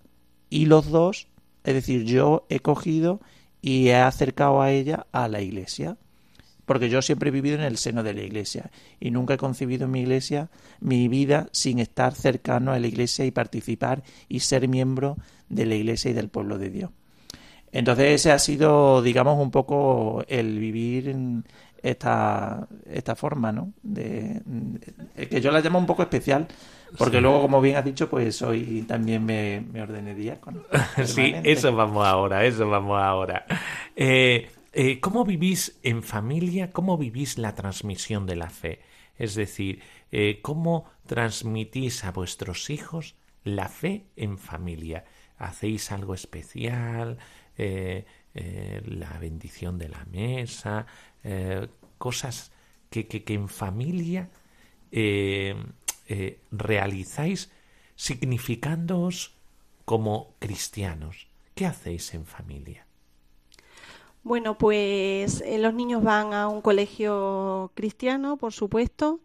[0.50, 1.28] y los dos,
[1.68, 3.20] es decir, yo he cogido
[3.62, 5.98] y he acercado a ella a la iglesia
[6.66, 9.86] porque yo siempre he vivido en el seno de la iglesia y nunca he concebido
[9.90, 10.50] mi iglesia,
[10.80, 15.18] mi vida, sin estar cercano a la iglesia y participar y ser miembro
[15.50, 16.92] de la iglesia y del pueblo de Dios.
[17.74, 21.44] Entonces ese ha sido, digamos, un poco el vivir en
[21.84, 23.74] esta, esta forma, ¿no?
[23.84, 24.42] De,
[25.30, 26.48] que yo la llamo un poco especial,
[26.98, 30.62] porque luego, como bien has dicho, pues hoy también me, me ordené diácono.
[31.06, 33.46] Sí, eso vamos ahora, eso vamos ahora.
[33.96, 36.72] Eh, eh, ¿Cómo vivís en familia?
[36.72, 38.82] ¿Cómo vivís la transmisión de la fe?
[39.18, 45.06] Es decir, eh, ¿cómo transmitís a vuestros hijos la fe en familia?
[45.38, 47.18] ¿Hacéis algo especial?
[47.58, 48.06] Eh,
[48.86, 50.86] la bendición de la mesa,
[51.98, 52.52] cosas
[52.92, 54.30] que, que, en familia
[56.52, 57.52] realizáis
[57.96, 59.34] significándoos
[59.86, 61.28] como cristianos.
[61.56, 62.86] ¿Qué hacéis en familia?
[64.24, 69.22] Bueno, pues eh, los niños van a un colegio cristiano, por supuesto.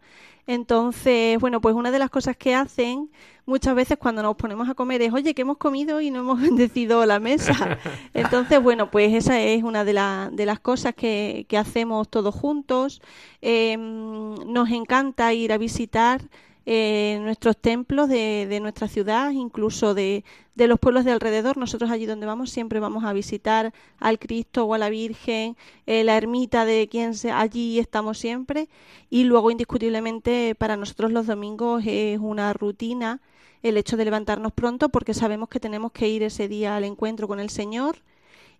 [0.47, 3.09] Entonces, bueno, pues una de las cosas que hacen
[3.45, 6.41] muchas veces cuando nos ponemos a comer es, oye, que hemos comido y no hemos
[6.47, 7.77] bendecido la mesa.
[8.13, 9.93] Entonces, bueno, pues esa es una de,
[10.31, 13.01] de las cosas que, que hacemos todos juntos.
[13.41, 16.21] Em, nos encanta ir a visitar
[16.65, 20.23] eh, nuestros templos de, de, nuestra ciudad, incluso de,
[20.55, 21.57] los pueblos de alrededor.
[21.57, 26.03] Nosotros allí donde vamos siempre vamos a visitar al Cristo o a la Virgen, eh,
[26.03, 28.69] la ermita de quien sea, allí estamos siempre.
[29.09, 33.21] Y luego, indiscutiblemente, para nosotros los domingos es una rutina
[33.61, 37.27] el hecho de levantarnos pronto porque sabemos que tenemos que ir ese día al encuentro
[37.27, 37.97] con el Señor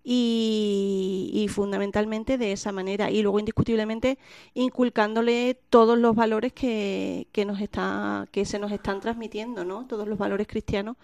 [0.04, 4.18] y, fundamentalmente de esa manera y luego indiscutiblemente
[4.54, 9.86] inculcándole todos los valores que, que, nos está, que se nos están transmitiendo, ¿no?
[9.86, 10.96] todos los valores cristianos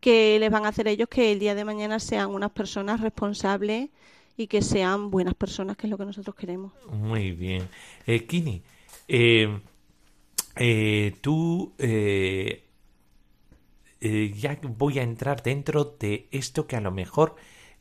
[0.00, 3.88] que les van a hacer ellos que el día de mañana sean unas personas responsables
[4.36, 6.72] y que sean buenas personas, que es lo que nosotros queremos.
[6.92, 7.68] Muy bien.
[8.06, 8.62] Eh, Kini,
[9.08, 9.60] eh,
[10.56, 12.64] eh, tú eh,
[14.36, 17.36] ya voy a entrar dentro de esto que a lo mejor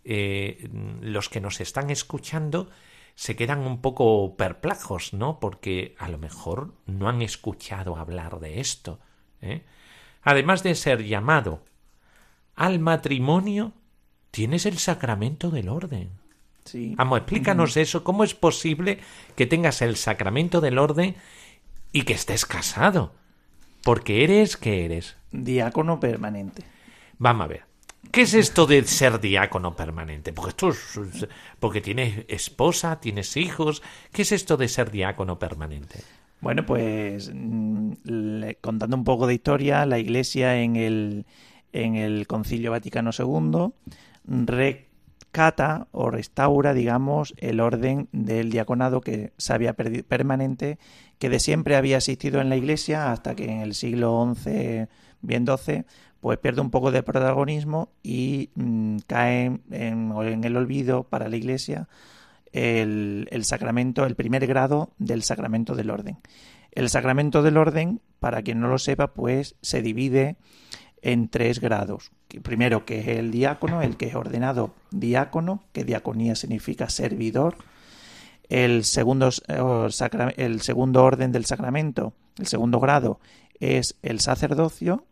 [0.05, 0.69] eh,
[1.01, 2.69] los que nos están escuchando
[3.15, 5.39] se quedan un poco perplejos, ¿no?
[5.39, 8.99] Porque a lo mejor no han escuchado hablar de esto.
[9.41, 9.63] ¿eh?
[10.23, 11.63] Además de ser llamado
[12.55, 13.73] al matrimonio,
[14.31, 16.09] tienes el sacramento del orden.
[16.65, 16.95] Sí.
[16.97, 18.03] Vamos, explícanos eso.
[18.03, 18.99] ¿Cómo es posible
[19.35, 21.15] que tengas el sacramento del orden
[21.91, 23.13] y que estés casado?
[23.83, 25.17] Porque eres, ¿qué eres?
[25.31, 26.63] Diácono permanente.
[27.17, 27.72] Vamos a ver.
[28.13, 30.33] ¿Qué es esto de ser diácono permanente?
[30.33, 30.69] Porque esto
[31.59, 33.81] porque tienes esposa, tienes hijos.
[34.11, 36.01] ¿Qué es esto de ser diácono permanente?
[36.39, 37.93] Bueno, pues mm,
[38.61, 41.25] contando un poco de historia, la Iglesia en el,
[41.71, 43.73] en el Concilio Vaticano II
[44.27, 50.77] rescata o restaura, digamos, el orden del diaconado que se había perdido permanente,
[51.17, 54.85] que de siempre había existido en la Iglesia hasta que en el siglo XI,
[55.21, 55.85] bien XII,
[56.23, 61.89] pues pierde un poco de protagonismo y mm, cae en, el olvido para la Iglesia
[62.53, 66.19] el, sacramento, el primer grado del sacramento del orden.
[66.71, 70.37] El sacramento del orden, para quien no lo sepa, pues se divide
[71.01, 72.13] en tres grados.
[72.41, 77.57] Primero, que es el diácono, el que es ordenado diácono, que diaconía significa servidor.
[78.47, 79.29] El segundo,
[80.37, 83.19] el segundo orden del sacramento, el segundo grado,
[83.59, 85.03] es el sacerdocio,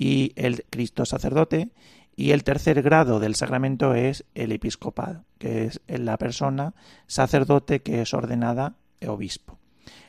[0.00, 1.68] y el Cristo sacerdote
[2.16, 6.74] y el tercer grado del sacramento es el episcopado, que es la persona
[7.06, 8.76] sacerdote que es ordenada
[9.06, 9.58] obispo.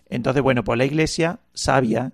[0.10, 2.14] Entonces, bueno, pues la Iglesia sabia,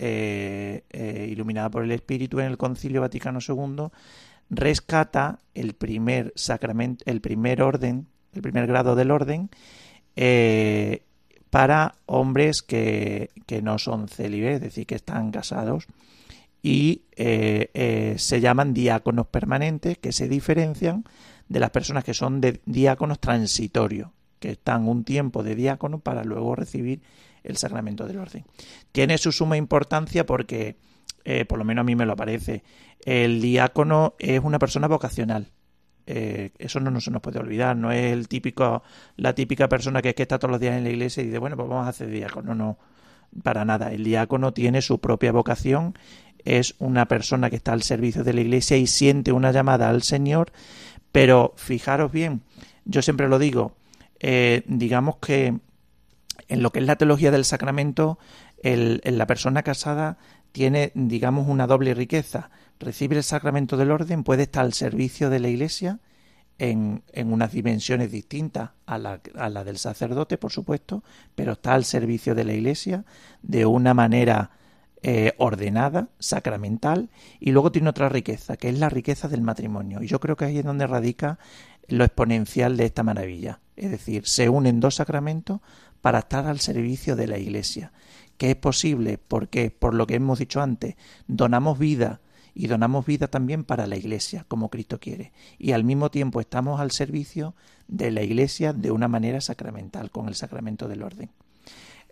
[0.00, 3.90] eh, eh, iluminada por el Espíritu en el Concilio Vaticano II,
[4.50, 9.50] rescata el primer sacramento, el primer orden, el primer grado del orden,
[10.16, 11.02] eh,
[11.50, 15.86] para hombres que, que, no son célibes, es decir, que están casados,
[16.62, 21.04] y se llaman diáconos permanentes, que se diferencian
[21.48, 26.24] de las personas que son de diáconos transitorios, que están un tiempo de diácono para
[26.24, 27.02] luego recibir
[27.42, 28.44] el sacramento del orden.
[28.92, 30.76] Tiene su suma importancia porque,
[31.24, 32.62] eh, por lo menos a mí me lo parece,
[33.04, 35.50] el diácono es una persona vocacional.
[36.06, 38.82] Eh, eso no, se nos puede olvidar, no es el típico,
[39.16, 41.38] la típica persona que, es que está todos los días en la iglesia y dice,
[41.38, 42.54] bueno, pues vamos a hacer diácono.
[42.54, 42.78] No,
[43.42, 43.92] para nada.
[43.92, 45.94] El diácono tiene su propia vocación,
[46.48, 50.02] es una persona que está al servicio de la iglesia y siente una llamada al
[50.02, 50.50] Señor,
[51.12, 52.40] pero fijaros bien,
[52.86, 53.76] yo siempre lo digo,
[54.20, 55.58] eh, digamos que
[56.48, 58.18] en lo que es la teología del sacramento,
[58.62, 60.16] el, la persona casada
[60.52, 62.50] tiene, digamos, una doble riqueza.
[62.80, 66.00] Recibe el sacramento del orden, puede estar al servicio de la Iglesia
[66.58, 71.74] en, en unas dimensiones distintas a la, a la, del sacerdote, por supuesto, pero está
[71.74, 73.04] al servicio de la Iglesia
[73.42, 74.50] de una manera
[75.02, 80.02] eh, ordenada, sacramental, y luego tiene otra riqueza, que es la riqueza del matrimonio.
[80.02, 81.38] Y yo creo que ahí es donde radica
[81.86, 83.60] lo exponencial de esta maravilla.
[83.76, 85.60] Es decir, se unen dos sacramentos
[86.00, 87.92] para estar al servicio de la Iglesia.
[88.36, 90.96] Que es posible porque, por lo que hemos dicho antes,
[91.26, 92.20] donamos vida
[92.54, 95.32] y donamos vida también para la Iglesia, como Cristo quiere.
[95.58, 97.54] Y al mismo tiempo estamos al servicio
[97.86, 101.30] de la Iglesia de una manera sacramental, con el sacramento del orden.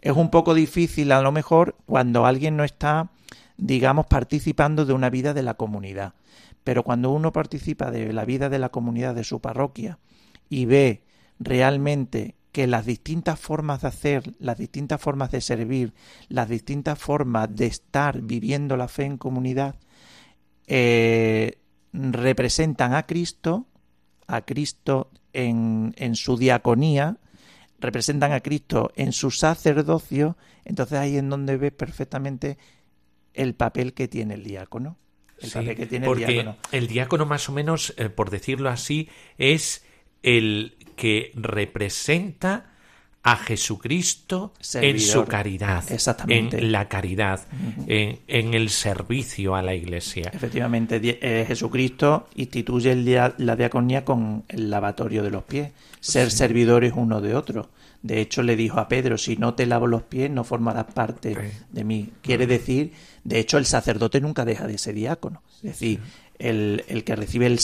[0.07, 3.11] Es un poco difícil a lo mejor cuando alguien no está,
[3.57, 6.15] digamos, participando de una vida de la comunidad.
[6.63, 9.99] Pero cuando uno participa de la vida de la comunidad de su parroquia
[10.49, 11.03] y ve
[11.41, 15.93] realmente que las distintas formas de hacer, las distintas formas de servir,
[16.29, 19.75] las distintas formas de estar viviendo la fe en comunidad,
[20.69, 21.59] eh,
[21.93, 23.67] representan a Cristo,
[24.29, 27.19] a Cristo en, en su diaconía,
[27.79, 32.59] representan a Cristo en su sacerdocio, entonces ahí es donde ves perfectamente
[33.35, 34.97] el papel que tiene el diácono.
[35.39, 36.57] El papel que tiene porque el diácono.
[36.73, 39.85] El diácono, más o menos, eh, por decirlo así, es
[40.23, 42.76] el que representa
[43.27, 45.83] a Jesucristo en su caridad,
[46.29, 47.41] en la caridad,
[47.89, 50.31] en, el servicio a la Iglesia.
[50.33, 57.21] Efectivamente, eh, Jesucristo instituye la diaconía con el lavatorio de los pies, ser servidores uno
[57.21, 57.69] de otro.
[58.01, 61.37] De hecho, le dijo a Pedro, si no te lavo los pies, no formarás parte
[61.69, 62.11] de mí.
[62.23, 62.93] Quiere decir,
[63.25, 65.43] de hecho, el sacerdote nunca deja de ser diácono.
[65.57, 66.01] Es decir,
[66.39, 67.59] el, el, que recibe el,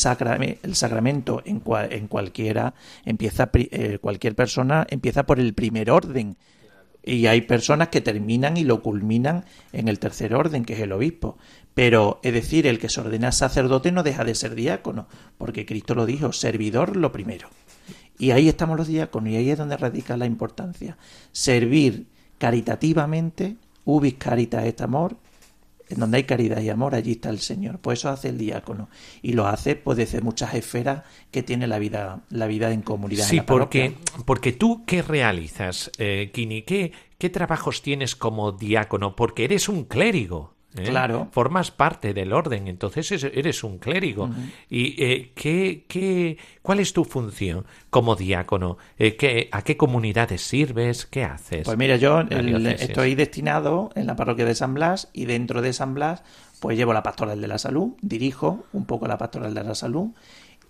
[0.62, 6.36] el sacramento en, en cualquiera, empieza, eh, cualquier persona empieza por el primer orden.
[7.04, 10.92] Y hay personas que terminan y lo culminan en el tercer orden, que es el
[10.92, 11.36] obispo.
[11.74, 15.08] Pero, es decir, el que se ordena sacerdote no deja de ser diácono,
[15.38, 17.48] porque Cristo lo dijo, servidor lo primero.
[18.18, 20.96] Y ahí estamos los diáconos, y ahí es donde radica la importancia.
[21.32, 22.06] Servir
[22.38, 25.16] caritativamente, ubis caritas et amor,
[25.92, 27.78] en donde hay caridad y amor, allí está el Señor.
[27.78, 28.88] Pues eso hace el diácono.
[29.20, 33.26] Y lo hace pues desde muchas esferas que tiene la vida, la vida en comunidad.
[33.26, 36.62] Sí, porque, porque tú, ¿qué realizas, eh, Kini?
[36.62, 39.14] ¿Qué, ¿Qué trabajos tienes como diácono?
[39.14, 40.54] Porque eres un clérigo.
[40.76, 40.84] ¿Eh?
[40.84, 41.28] Claro.
[41.32, 44.30] Formas parte del orden, entonces eres un clérigo.
[44.68, 48.78] ¿Y eh, ¿qué, qué, cuál es tu función como diácono?
[48.98, 51.06] Eh, ¿qué, ¿A qué comunidades sirves?
[51.06, 51.64] ¿Qué haces?
[51.64, 55.94] Pues mira, yo estoy destinado en la parroquia de San Blas y dentro de San
[55.94, 56.22] Blas
[56.60, 60.10] pues llevo la pastoral de la salud, dirijo un poco la pastoral de la salud,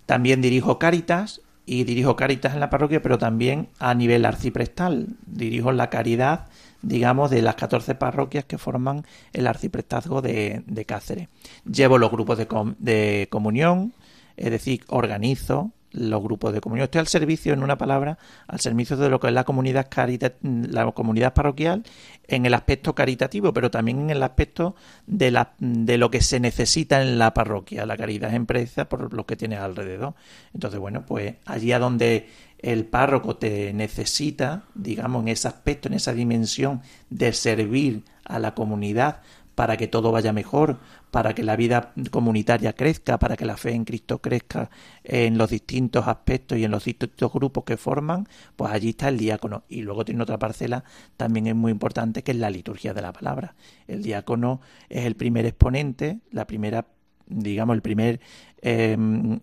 [0.07, 5.71] también dirijo Cáritas y dirijo Cáritas en la parroquia, pero también a nivel arciprestal, dirijo
[5.71, 6.49] la caridad
[6.83, 11.29] digamos, de las 14 parroquias que forman el arciprestazgo de, Cáceres.
[11.65, 13.93] Llevo los grupos de, comunión,
[14.37, 16.85] es decir, organizo los grupos de comunión.
[16.85, 18.19] Estoy al servicio, en una palabra,
[18.49, 21.85] al servicio de lo que es la comunidad carita, la comunidad parroquial
[22.27, 24.75] en el aspecto caritativo, pero también en el aspecto
[25.07, 27.85] de, la, de lo que se necesita en la parroquia.
[27.85, 30.15] La caridad es empresa por lo que tienes alrededor.
[30.55, 32.27] Entonces, bueno, pues allí a donde
[32.63, 38.55] el párroco te necesita, digamos, en ese aspecto, en esa dimensión de servir a la
[38.55, 39.21] comunidad
[39.55, 40.79] para que todo vaya mejor,
[41.11, 44.71] para que la vida comunitaria crezca, para que la fe en Cristo crezca
[45.05, 49.19] en los distintos aspectos y en los distintos grupos que forman, pues allí está el
[49.19, 49.65] diácono.
[49.69, 50.85] Y luego tiene otra parcela
[51.17, 53.55] también es muy importante que es la liturgia de la palabra.
[53.87, 56.87] El diácono es el primer exponente, la primera
[57.27, 58.21] digamos, el primer,
[58.61, 58.97] eh,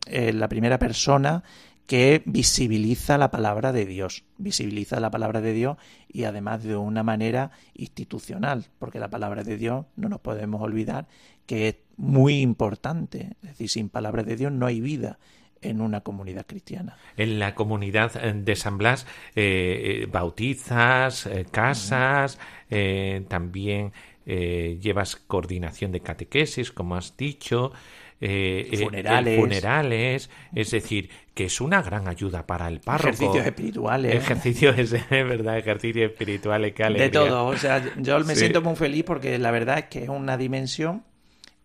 [0.05, 1.43] eh, la primera persona
[1.89, 5.77] que visibiliza la palabra de Dios, visibiliza la palabra de Dios
[6.07, 11.07] y además de una manera institucional, porque la palabra de Dios no nos podemos olvidar
[11.47, 15.17] que es muy importante, es decir, sin palabra de Dios no hay vida
[15.61, 16.95] en una comunidad cristiana.
[17.17, 22.37] En la comunidad eh, de San Blas eh, eh, bautizas, eh, casas,
[22.69, 23.91] eh, también
[24.25, 27.71] llevas coordinación de catequesis, como has dicho.
[28.21, 29.39] eh, eh, Funerales.
[29.39, 31.09] funerales, es decir,
[31.39, 33.11] que es una gran ayuda para el párroco.
[33.13, 34.13] Ejercicios espirituales.
[34.13, 37.05] Ejercicios, es verdad, ejercicios espirituales, qué alegría.
[37.05, 38.41] De todo, o sea, yo me Sí.
[38.41, 41.05] siento muy feliz porque la verdad es que es una dimensión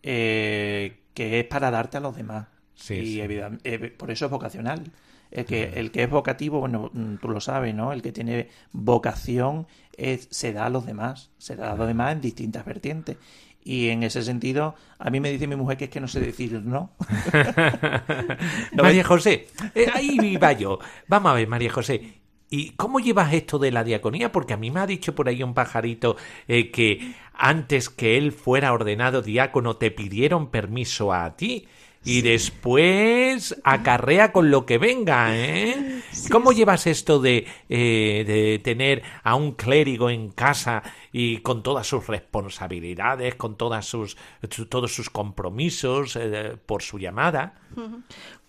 [0.04, 2.46] eh, que es para darte a los demás.
[2.76, 3.40] Sí, y sí.
[3.64, 4.92] eh, por eso es vocacional.
[5.32, 7.92] El que, el que es vocativo, bueno, mm, tú lo sabes, ¿no?
[7.92, 9.66] El que tiene vocación
[9.96, 13.16] es, se da a los demás, se da a los demás en distintas vertientes.
[13.64, 16.20] Y en ese sentido, a mí me dice mi mujer que es que no sé
[16.20, 16.92] decir no.
[18.72, 20.78] No María José, eh, ahí va yo.
[21.08, 22.20] Vamos a ver, María José.
[22.50, 24.30] ¿Y cómo llevas esto de la diaconía?
[24.30, 28.32] Porque a mí me ha dicho por ahí un pajarito eh, que antes que él
[28.32, 31.66] fuera ordenado diácono te pidieron permiso a ti
[32.04, 36.02] y después acarrea con lo que venga, ¿eh?
[36.30, 40.82] ¿Cómo llevas esto de, eh, de tener a un clérigo en casa
[41.12, 44.16] y con todas sus responsabilidades, con todas sus,
[44.50, 47.54] su- todos sus compromisos eh, por su llamada?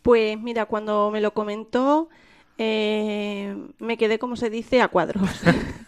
[0.01, 2.09] Pues mira, cuando me lo comentó,
[2.57, 5.29] eh, me quedé, como se dice, a cuadros.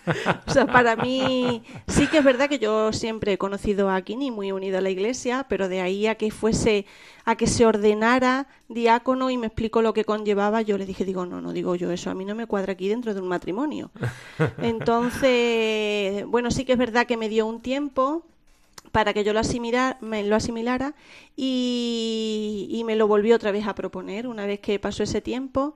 [0.47, 4.32] o sea, para mí sí que es verdad que yo siempre he conocido a Kini
[4.32, 6.86] muy unido a la iglesia, pero de ahí a que fuese,
[7.24, 11.26] a que se ordenara diácono y me explicó lo que conllevaba, yo le dije, digo,
[11.26, 13.91] no, no digo yo eso, a mí no me cuadra aquí dentro de un matrimonio.
[14.61, 18.26] Entonces, bueno, sí que es verdad que me dio un tiempo
[18.91, 20.95] para que yo lo asimilara, me lo asimilara
[21.38, 25.76] y, y me lo volvió otra vez a proponer una vez que pasó ese tiempo.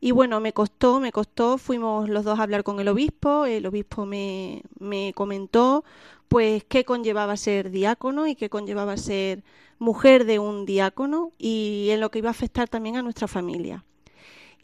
[0.00, 3.66] Y bueno, me costó, me costó, fuimos los dos a hablar con el obispo, el
[3.66, 5.84] obispo me, me comentó
[6.28, 9.42] pues qué conllevaba ser diácono y qué conllevaba ser
[9.78, 13.84] mujer de un diácono y en lo que iba a afectar también a nuestra familia.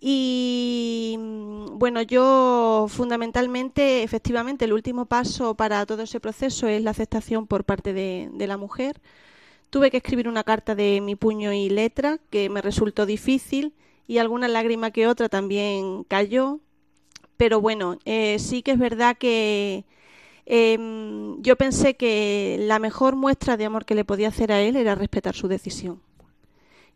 [0.00, 6.92] Y mm, bueno, yo fundamentalmente, efectivamente, el último paso para todo ese proceso es la
[6.92, 9.00] aceptación por parte de, de la mujer.
[9.70, 13.74] Tuve que escribir una carta de mi puño y letra que me resultó difícil
[14.06, 16.60] y alguna lágrima que otra también cayó.
[17.36, 19.84] Pero bueno, eh, sí que es verdad que
[20.46, 24.76] em, yo pensé que la mejor muestra de amor que le podía hacer a él
[24.76, 26.00] era respetar su decisión.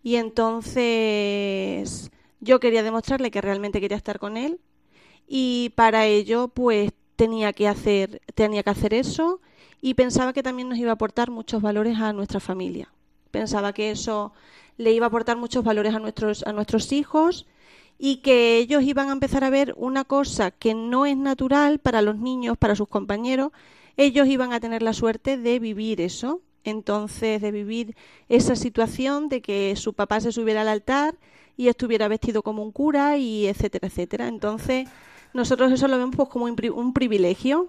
[0.02, 4.61] Y entonces yo quería demostrarle que realmente quería estar con él
[5.28, 9.40] y para ello pues tenía que hacer tenía que hacer eso
[9.82, 12.92] y pensaba que también nos iba a aportar muchos valores a nuestra familia.
[13.30, 14.32] Pensaba que eso
[14.83, 17.47] le iba a aportar muchos valores a nuestros a nuestros hijos
[17.99, 22.01] y que ellos iban a empezar a ver una cosa que no es natural para
[22.03, 23.53] los niños, para sus compañeros,
[23.97, 27.95] ellos iban a tener la suerte de vivir eso, entonces de vivir
[28.28, 31.14] esa situación de que su papá se subiera al altar
[31.59, 34.28] y estuviera vestido como un cura y etcétera, etcétera.
[34.28, 34.89] Entonces,
[35.35, 37.68] nosotros eso lo vemos pues como un, pri- un privilegio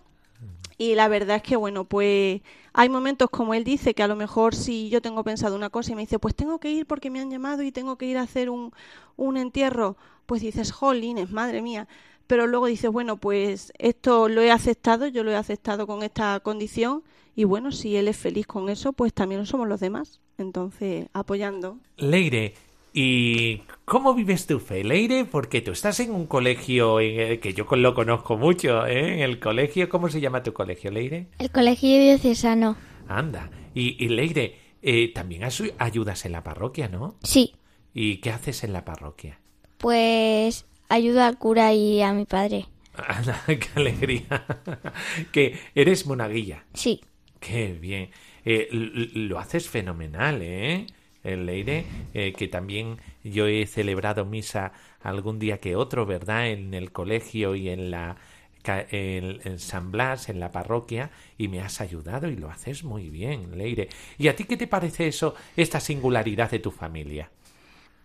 [0.82, 2.42] y la verdad es que, bueno, pues
[2.74, 5.92] hay momentos como él dice que a lo mejor si yo tengo pensado una cosa
[5.92, 8.18] y me dice, pues tengo que ir porque me han llamado y tengo que ir
[8.18, 8.74] a hacer un,
[9.16, 11.88] un entierro, pues dices, jolines, madre mía.
[12.26, 16.40] Pero luego dices, bueno, pues esto lo he aceptado, yo lo he aceptado con esta
[16.40, 17.04] condición
[17.36, 20.20] y bueno, si él es feliz con eso, pues también lo somos los demás.
[20.40, 21.78] Entonces, apoyando.
[21.98, 22.56] Leire,
[22.94, 25.26] ¿y cómo vives tu fe, Leire?
[25.26, 29.16] Porque tú estás en un colegio en el que yo lo conozco mucho, ¿eh?
[29.16, 31.28] En el colegio, ¿cómo se llama tu colegio, Leire?
[31.40, 32.76] El colegio diocesano.
[33.08, 33.50] Anda.
[33.74, 35.44] Y, y Leire, eh, también
[35.78, 37.16] ayudas en la parroquia, ¿no?
[37.24, 37.54] Sí,
[37.94, 39.40] ¿Y qué haces en la parroquia?
[39.78, 42.68] pues ayudo al cura y a mi padre.
[42.94, 44.46] Anda, qué alegría.
[45.32, 46.66] que eres monaguilla.
[46.74, 47.02] Sí,
[47.40, 48.12] Qué bien.
[48.46, 50.86] Eh, lo haces fenomenal, ¿eh?
[51.24, 56.48] El Leire, eh, que también yo he celebrado misa algún día que otro, ¿verdad?
[56.50, 58.18] En el colegio y en la
[58.64, 63.10] en, en San Blas, en la parroquia, y me has ayudado y lo haces muy
[63.10, 63.90] bien, Leire.
[64.20, 67.32] ¿Y a ti qué te parece eso, esta singularidad de tu familia?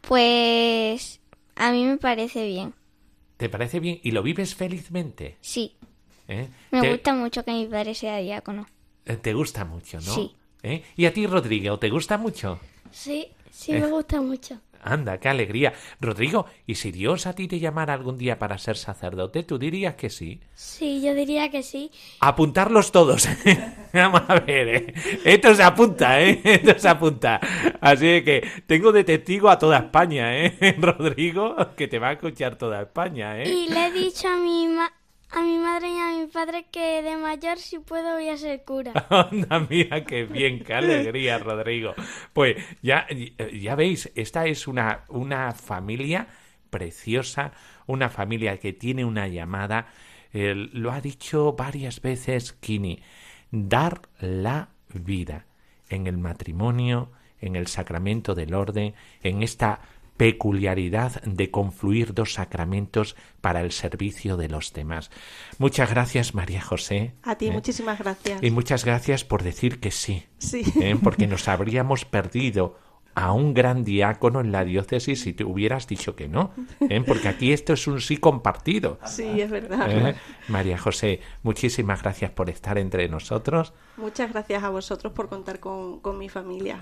[0.00, 1.20] pues
[1.56, 2.74] a mí me parece bien.
[3.36, 4.00] ¿Te parece bien?
[4.02, 5.36] ¿Y lo vives felizmente?
[5.40, 5.76] Sí,
[6.28, 6.48] ¿Eh?
[6.70, 8.66] me ¿Te, gusta mucho que mi padre sea diácono.
[9.04, 10.14] eh, te gusta mucho, ¿no?
[10.14, 10.34] Sí.
[10.62, 10.82] ¿Eh?
[10.96, 12.58] ¿Y a ti, Rodrigo, te gusta mucho?
[12.96, 14.58] Sí, Sí, me gusta mucho.
[14.82, 15.72] Anda, qué alegría.
[16.00, 19.96] Rodrigo, ¿y si Dios a ti te llamara algún día para ser sacerdote, tú dirías
[19.96, 20.40] que sí?
[20.54, 21.90] Sí, yo diría que sí.
[22.20, 23.28] Apuntarlos todos.
[23.92, 24.94] Vamos a ver, ¿eh?
[25.24, 26.40] Esto se apunta, ¿eh?
[26.44, 27.40] Esto se apunta.
[27.80, 30.76] Así que tengo de testigo a toda España, ¿eh?
[30.78, 33.48] Rodrigo, que te va a escuchar toda España, ¿eh?
[33.48, 34.92] Y le he dicho a mi ma-
[35.30, 38.64] a mi madre y a mi padre que de mayor si puedo voy a ser
[38.64, 38.92] cura.
[39.10, 41.94] Anda, mira qué bien, qué alegría, Rodrigo.
[42.32, 43.06] Pues ya,
[43.52, 46.28] ya veis, esta es una, una familia
[46.70, 47.52] preciosa,
[47.86, 49.88] una familia que tiene una llamada.
[50.32, 53.00] lo ha dicho varias veces Kini,
[53.50, 55.46] dar la vida
[55.88, 59.80] en el matrimonio, en el sacramento del orden, en esta
[60.16, 65.10] peculiaridad de confluir dos sacramentos para el servicio de los demás.
[65.58, 67.14] Muchas gracias, María José.
[67.22, 67.52] A ti, ¿eh?
[67.52, 68.42] muchísimas gracias.
[68.42, 70.62] Y muchas gracias por decir que sí, Sí.
[70.80, 70.96] ¿eh?
[71.02, 72.78] porque nos habríamos perdido
[73.14, 77.02] a un gran diácono en la diócesis si te hubieras dicho que no, ¿eh?
[77.06, 78.98] porque aquí esto es un sí compartido.
[79.06, 79.90] Sí, es verdad.
[79.90, 80.14] ¿eh?
[80.48, 83.72] María José, muchísimas gracias por estar entre nosotros.
[83.96, 86.78] Muchas gracias a vosotros por contar con, con mi familia.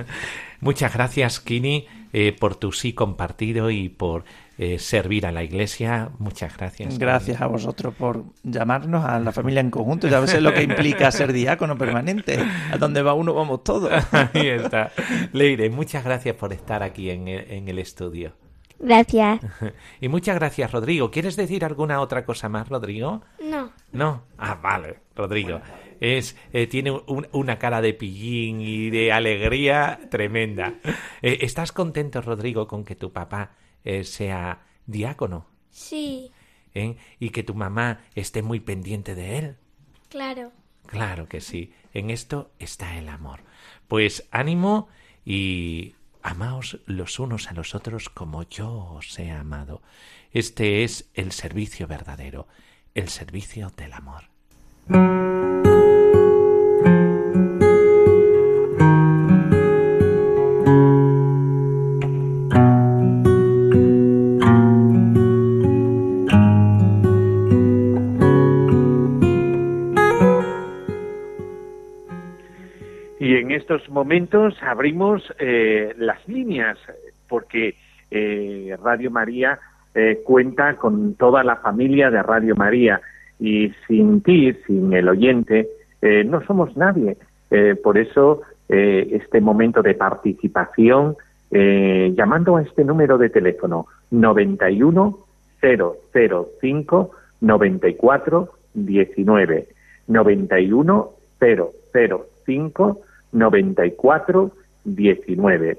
[0.60, 4.24] Muchas gracias, Kini, eh, por tu sí compartido y por
[4.58, 6.10] eh, servir a la iglesia.
[6.18, 6.98] Muchas gracias.
[6.98, 10.08] Gracias a vosotros por llamarnos a la familia en conjunto.
[10.08, 12.44] Ya veces lo que implica ser diácono permanente.
[12.72, 13.92] A donde va uno vamos todos.
[14.12, 14.90] Ahí está.
[15.32, 18.32] Leire, muchas gracias por estar aquí en el, en el estudio.
[18.80, 19.40] Gracias.
[20.00, 21.10] Y muchas gracias, Rodrigo.
[21.10, 23.22] ¿Quieres decir alguna otra cosa más, Rodrigo?
[23.42, 23.70] No.
[23.92, 24.22] No.
[24.38, 25.60] Ah, vale, Rodrigo.
[26.00, 30.74] Es, eh, tiene un- una cara de pillín y de alegría tremenda.
[31.22, 33.52] Eh, ¿Estás contento, Rodrigo, con que tu papá
[33.84, 35.46] eh, sea diácono?
[35.70, 36.30] Sí.
[37.18, 39.56] Y que tu mamá esté muy pendiente de él.
[40.08, 40.52] claro.
[40.86, 41.72] Claro que sí.
[41.92, 43.40] En esto está el amor.
[43.88, 44.88] Pues ánimo
[45.22, 49.82] y amaos los unos a los otros como yo os he amado.
[50.32, 52.48] Este es el servicio verdadero,
[52.94, 54.24] el servicio del amor.
[73.78, 76.76] Estos momentos abrimos eh, las líneas,
[77.28, 77.76] porque
[78.10, 79.58] eh, Radio María
[79.94, 83.00] eh, cuenta con toda la familia de Radio María
[83.38, 85.68] y sin ti, sin el oyente,
[86.26, 87.16] no somos nadie.
[87.82, 91.16] Por eso este momento de participación,
[91.50, 95.18] llamando a este número de teléfono 91
[95.60, 97.10] 005
[97.40, 99.68] 94 19
[100.08, 101.10] 91
[101.40, 103.00] 005
[103.32, 104.52] 94
[104.84, 105.78] 19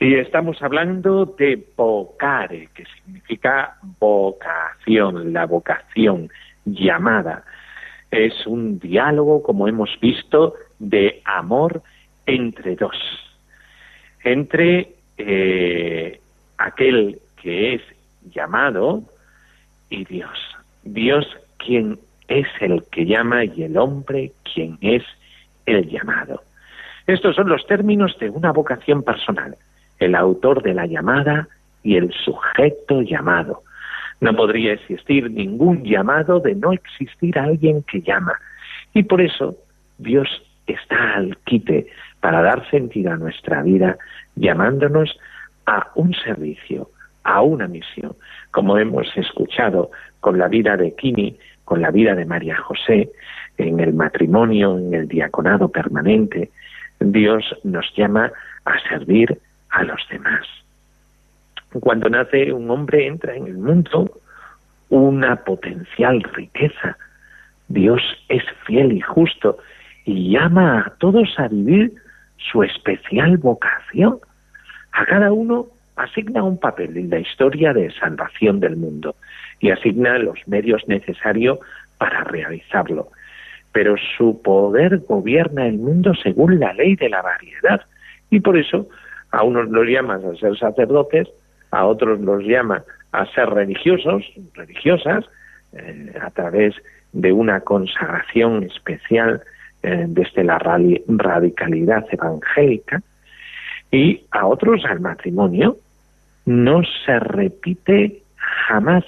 [0.00, 6.30] y estamos hablando de vocare, que significa vocación, la vocación
[6.64, 7.42] llamada.
[8.10, 11.82] Es un diálogo, como hemos visto, de amor
[12.26, 12.96] entre dos,
[14.22, 16.20] entre eh,
[16.58, 17.82] aquel que es
[18.32, 19.02] llamado
[19.90, 20.38] y Dios.
[20.84, 21.98] Dios quien
[22.28, 25.02] es el que llama y el hombre quien es
[25.66, 26.42] el llamado.
[27.08, 29.56] Estos son los términos de una vocación personal,
[29.98, 31.48] el autor de la llamada
[31.82, 33.62] y el sujeto llamado.
[34.20, 38.34] No podría existir ningún llamado de no existir alguien que llama.
[38.92, 39.56] Y por eso
[39.96, 40.28] Dios
[40.66, 41.86] está al quite
[42.20, 43.96] para dar sentido a nuestra vida,
[44.36, 45.18] llamándonos
[45.64, 46.90] a un servicio,
[47.24, 48.16] a una misión,
[48.50, 53.10] como hemos escuchado con la vida de Kini, con la vida de María José,
[53.56, 56.50] en el matrimonio, en el diaconado permanente.
[57.00, 58.32] Dios nos llama
[58.64, 59.38] a servir
[59.70, 60.46] a los demás.
[61.80, 64.20] Cuando nace un hombre entra en el mundo
[64.88, 66.96] una potencial riqueza.
[67.68, 69.58] Dios es fiel y justo
[70.04, 71.92] y llama a todos a vivir
[72.38, 74.18] su especial vocación.
[74.92, 79.16] A cada uno asigna un papel en la historia de salvación del mundo
[79.60, 81.58] y asigna los medios necesarios
[81.98, 83.10] para realizarlo.
[83.72, 87.82] Pero su poder gobierna el mundo según la ley de la variedad
[88.30, 88.88] y por eso
[89.30, 91.28] a unos los llaman a ser sacerdotes,
[91.70, 95.24] a otros los llama a ser religiosos, religiosas,
[95.72, 96.74] eh, a través
[97.12, 99.42] de una consagración especial
[99.82, 103.02] eh, desde la radicalidad evangélica,
[103.90, 105.76] y a otros al matrimonio.
[106.44, 109.04] No se repite jamás.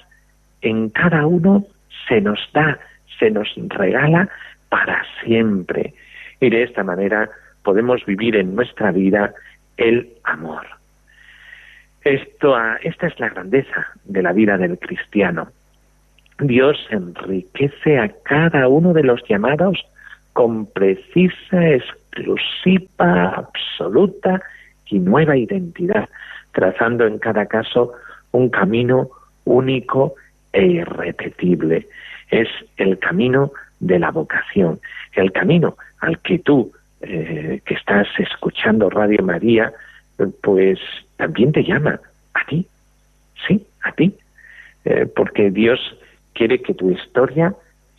[0.62, 1.64] En cada uno
[2.08, 2.78] se nos da,
[3.18, 4.28] se nos regala
[4.70, 5.92] para siempre.
[6.40, 7.28] Y de esta manera
[7.62, 9.34] podemos vivir en nuestra vida
[9.76, 10.66] el amor.
[12.02, 15.48] Esto, esta es la grandeza de la vida del cristiano.
[16.38, 19.84] Dios enriquece a cada uno de los llamados
[20.32, 24.40] con precisa, exclusiva, absoluta
[24.86, 26.08] y nueva identidad,
[26.52, 27.92] trazando en cada caso
[28.32, 29.10] un camino
[29.44, 30.14] único
[30.52, 31.86] e irrepetible.
[32.30, 32.48] Es
[32.78, 34.78] el camino de la vocación,
[35.12, 39.72] el camino al que tú, eh, que estás escuchando Radio María,
[40.42, 40.78] pues
[41.16, 41.98] también te llama
[42.34, 42.66] a ti,
[43.46, 44.14] sí, a ti,
[44.84, 45.80] eh, porque Dios
[46.34, 47.54] quiere que tu historia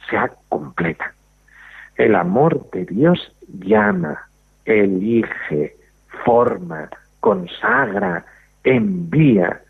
[0.10, 1.14] sea completa.
[1.98, 4.28] El amor de Dios llama,
[4.66, 5.76] elige,
[6.24, 8.26] forma, consagra,
[8.64, 9.62] envía.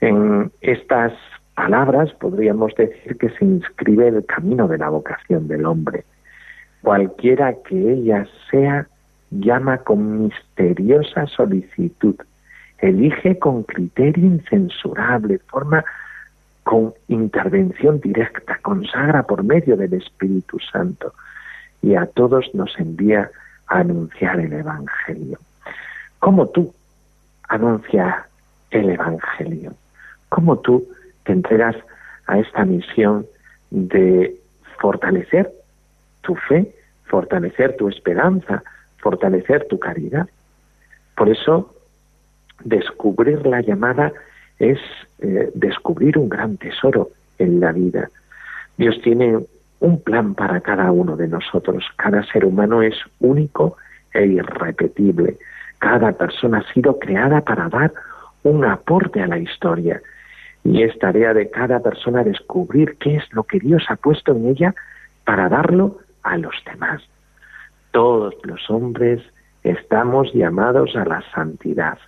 [0.00, 1.12] En estas
[1.54, 6.04] palabras podríamos decir que se inscribe el camino de la vocación del hombre.
[6.82, 8.86] Cualquiera que ella sea,
[9.30, 12.16] llama con misteriosa solicitud,
[12.78, 15.84] elige con criterio incensurable, forma
[16.62, 21.12] con intervención directa, consagra por medio del Espíritu Santo
[21.82, 23.30] y a todos nos envía
[23.68, 25.38] a anunciar el Evangelio.
[26.18, 26.72] ¿Cómo tú
[27.48, 28.16] anuncias
[28.70, 29.74] el Evangelio?
[30.28, 30.86] ¿Cómo tú
[31.24, 31.76] te entregas
[32.26, 33.26] a esta misión
[33.70, 34.36] de
[34.80, 35.50] fortalecer
[36.22, 38.62] tu fe, fortalecer tu esperanza,
[38.98, 40.28] fortalecer tu caridad?
[41.16, 41.74] Por eso,
[42.64, 44.12] descubrir la llamada
[44.58, 44.78] es
[45.18, 48.10] eh, descubrir un gran tesoro en la vida.
[48.76, 49.38] Dios tiene
[49.80, 51.84] un plan para cada uno de nosotros.
[51.96, 53.76] Cada ser humano es único
[54.12, 55.36] e irrepetible.
[55.78, 57.92] Cada persona ha sido creada para dar
[58.42, 60.00] un aporte a la historia.
[60.64, 64.46] Y es tarea de cada persona descubrir qué es lo que Dios ha puesto en
[64.46, 64.74] ella
[65.24, 67.02] para darlo a los demás.
[67.92, 69.22] Todos los hombres
[69.62, 71.98] estamos llamados a la santidad.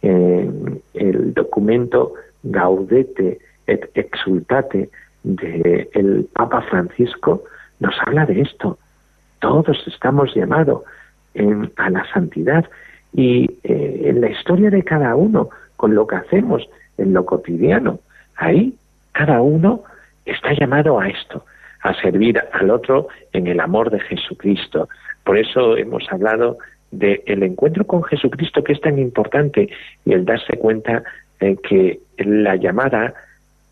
[0.00, 4.90] El documento Gaudete et Exultate
[5.22, 7.42] del Papa Francisco
[7.80, 8.78] nos habla de esto.
[9.40, 10.82] Todos estamos llamados
[11.76, 12.64] a la santidad
[13.12, 16.68] y eh, en la historia de cada uno, con lo que hacemos
[16.98, 18.00] en lo cotidiano,
[18.36, 18.74] ahí
[19.12, 19.82] cada uno
[20.24, 21.44] está llamado a esto,
[21.82, 24.88] a servir al otro en el amor de Jesucristo.
[25.24, 26.58] Por eso hemos hablado
[26.90, 29.68] del el encuentro con Jesucristo que es tan importante
[30.04, 31.02] y el darse cuenta
[31.38, 33.14] que la llamada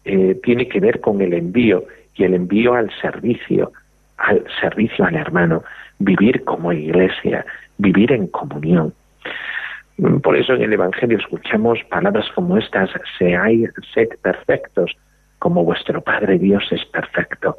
[0.04, 3.72] eh, tiene que ver con el envío y el envío al servicio,
[4.16, 5.64] al servicio al hermano,
[5.98, 7.44] vivir como iglesia,
[7.78, 8.94] vivir en comunión.
[10.22, 14.94] Por eso en el Evangelio escuchamos palabras como estas, seáis, sed perfectos,
[15.38, 17.56] como vuestro Padre Dios es perfecto.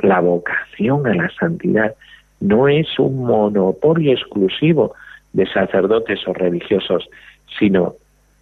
[0.00, 1.94] La vocación a la santidad
[2.40, 4.94] no es un monopolio exclusivo
[5.32, 7.08] de sacerdotes o religiosos,
[7.58, 7.94] sino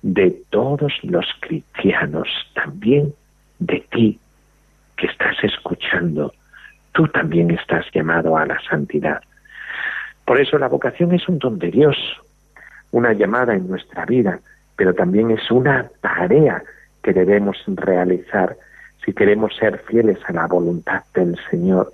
[0.03, 3.12] de todos los cristianos, también
[3.59, 4.18] de ti
[4.97, 6.32] que estás escuchando.
[6.93, 9.20] Tú también estás llamado a la santidad.
[10.24, 11.97] Por eso la vocación es un don de Dios,
[12.93, 14.40] una llamada en nuestra vida,
[14.76, 16.62] pero también es una tarea
[17.03, 18.57] que debemos realizar
[19.05, 21.93] si queremos ser fieles a la voluntad del Señor.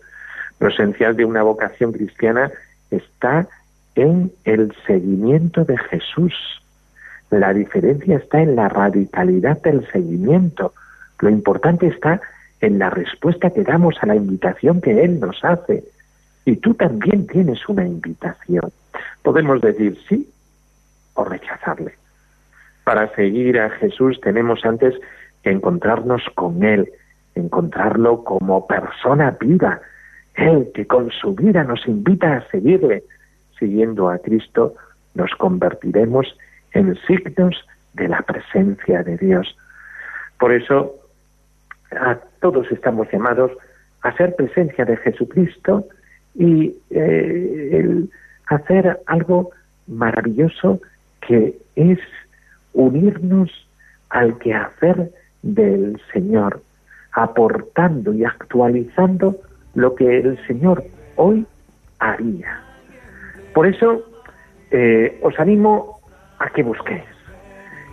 [0.61, 2.51] Lo esencial de una vocación cristiana
[2.91, 3.47] está
[3.95, 6.35] en el seguimiento de Jesús.
[7.31, 10.75] La diferencia está en la radicalidad del seguimiento.
[11.21, 12.21] Lo importante está
[12.61, 15.85] en la respuesta que damos a la invitación que Él nos hace.
[16.45, 18.73] Y tú también tienes una invitación.
[19.23, 20.29] Podemos decir sí
[21.19, 21.93] o rechazarle.
[22.85, 24.95] Para seguir a Jesús tenemos antes
[25.43, 26.91] que encontrarnos con Él,
[27.35, 29.81] encontrarlo como persona viva,
[30.35, 33.03] Él que con su vida nos invita a seguirle.
[33.59, 34.75] Siguiendo a Cristo
[35.15, 36.37] nos convertiremos
[36.73, 39.57] en signos de la presencia de Dios.
[40.39, 40.95] Por eso
[41.91, 43.51] a todos estamos llamados
[44.03, 45.85] a ser presencia de Jesucristo
[46.37, 48.11] y eh, el
[48.47, 49.51] hacer algo
[49.89, 50.81] maravilloso
[51.21, 51.99] que es
[52.73, 53.51] unirnos
[54.11, 55.11] al quehacer
[55.43, 56.63] del Señor,
[57.13, 59.37] aportando y actualizando
[59.75, 60.85] lo que el Señor
[61.17, 61.47] hoy
[61.99, 62.61] haría.
[63.55, 64.03] Por eso
[64.71, 66.01] eh, os animo
[66.39, 67.05] a que busquéis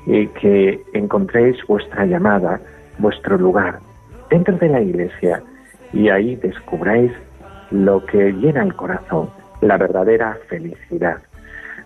[0.06, 2.60] y que encontréis vuestra llamada,
[3.00, 3.80] vuestro lugar
[4.30, 5.42] dentro de la iglesia
[5.94, 7.12] y ahí descubráis
[7.72, 9.30] lo que llena el corazón,
[9.62, 11.18] la verdadera felicidad.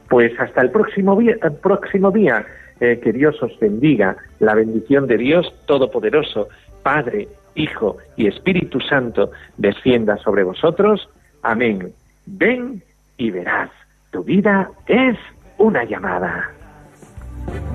[0.09, 2.45] Pues hasta el próximo día, próximo día
[2.79, 6.47] eh, que Dios os bendiga, la bendición de Dios Todopoderoso,
[6.81, 11.09] Padre, Hijo y Espíritu Santo, descienda sobre vosotros.
[11.41, 11.91] Amén.
[12.25, 12.81] Ven
[13.17, 13.69] y verás,
[14.11, 15.17] tu vida es
[15.57, 16.49] una llamada.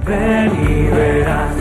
[0.06, 1.54] Ven y verás,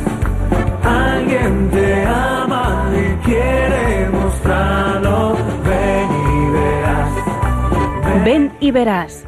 [0.84, 5.36] alguien te ama y quiere mostrarlo.
[5.65, 9.28] Ven y verás, Ven y verás,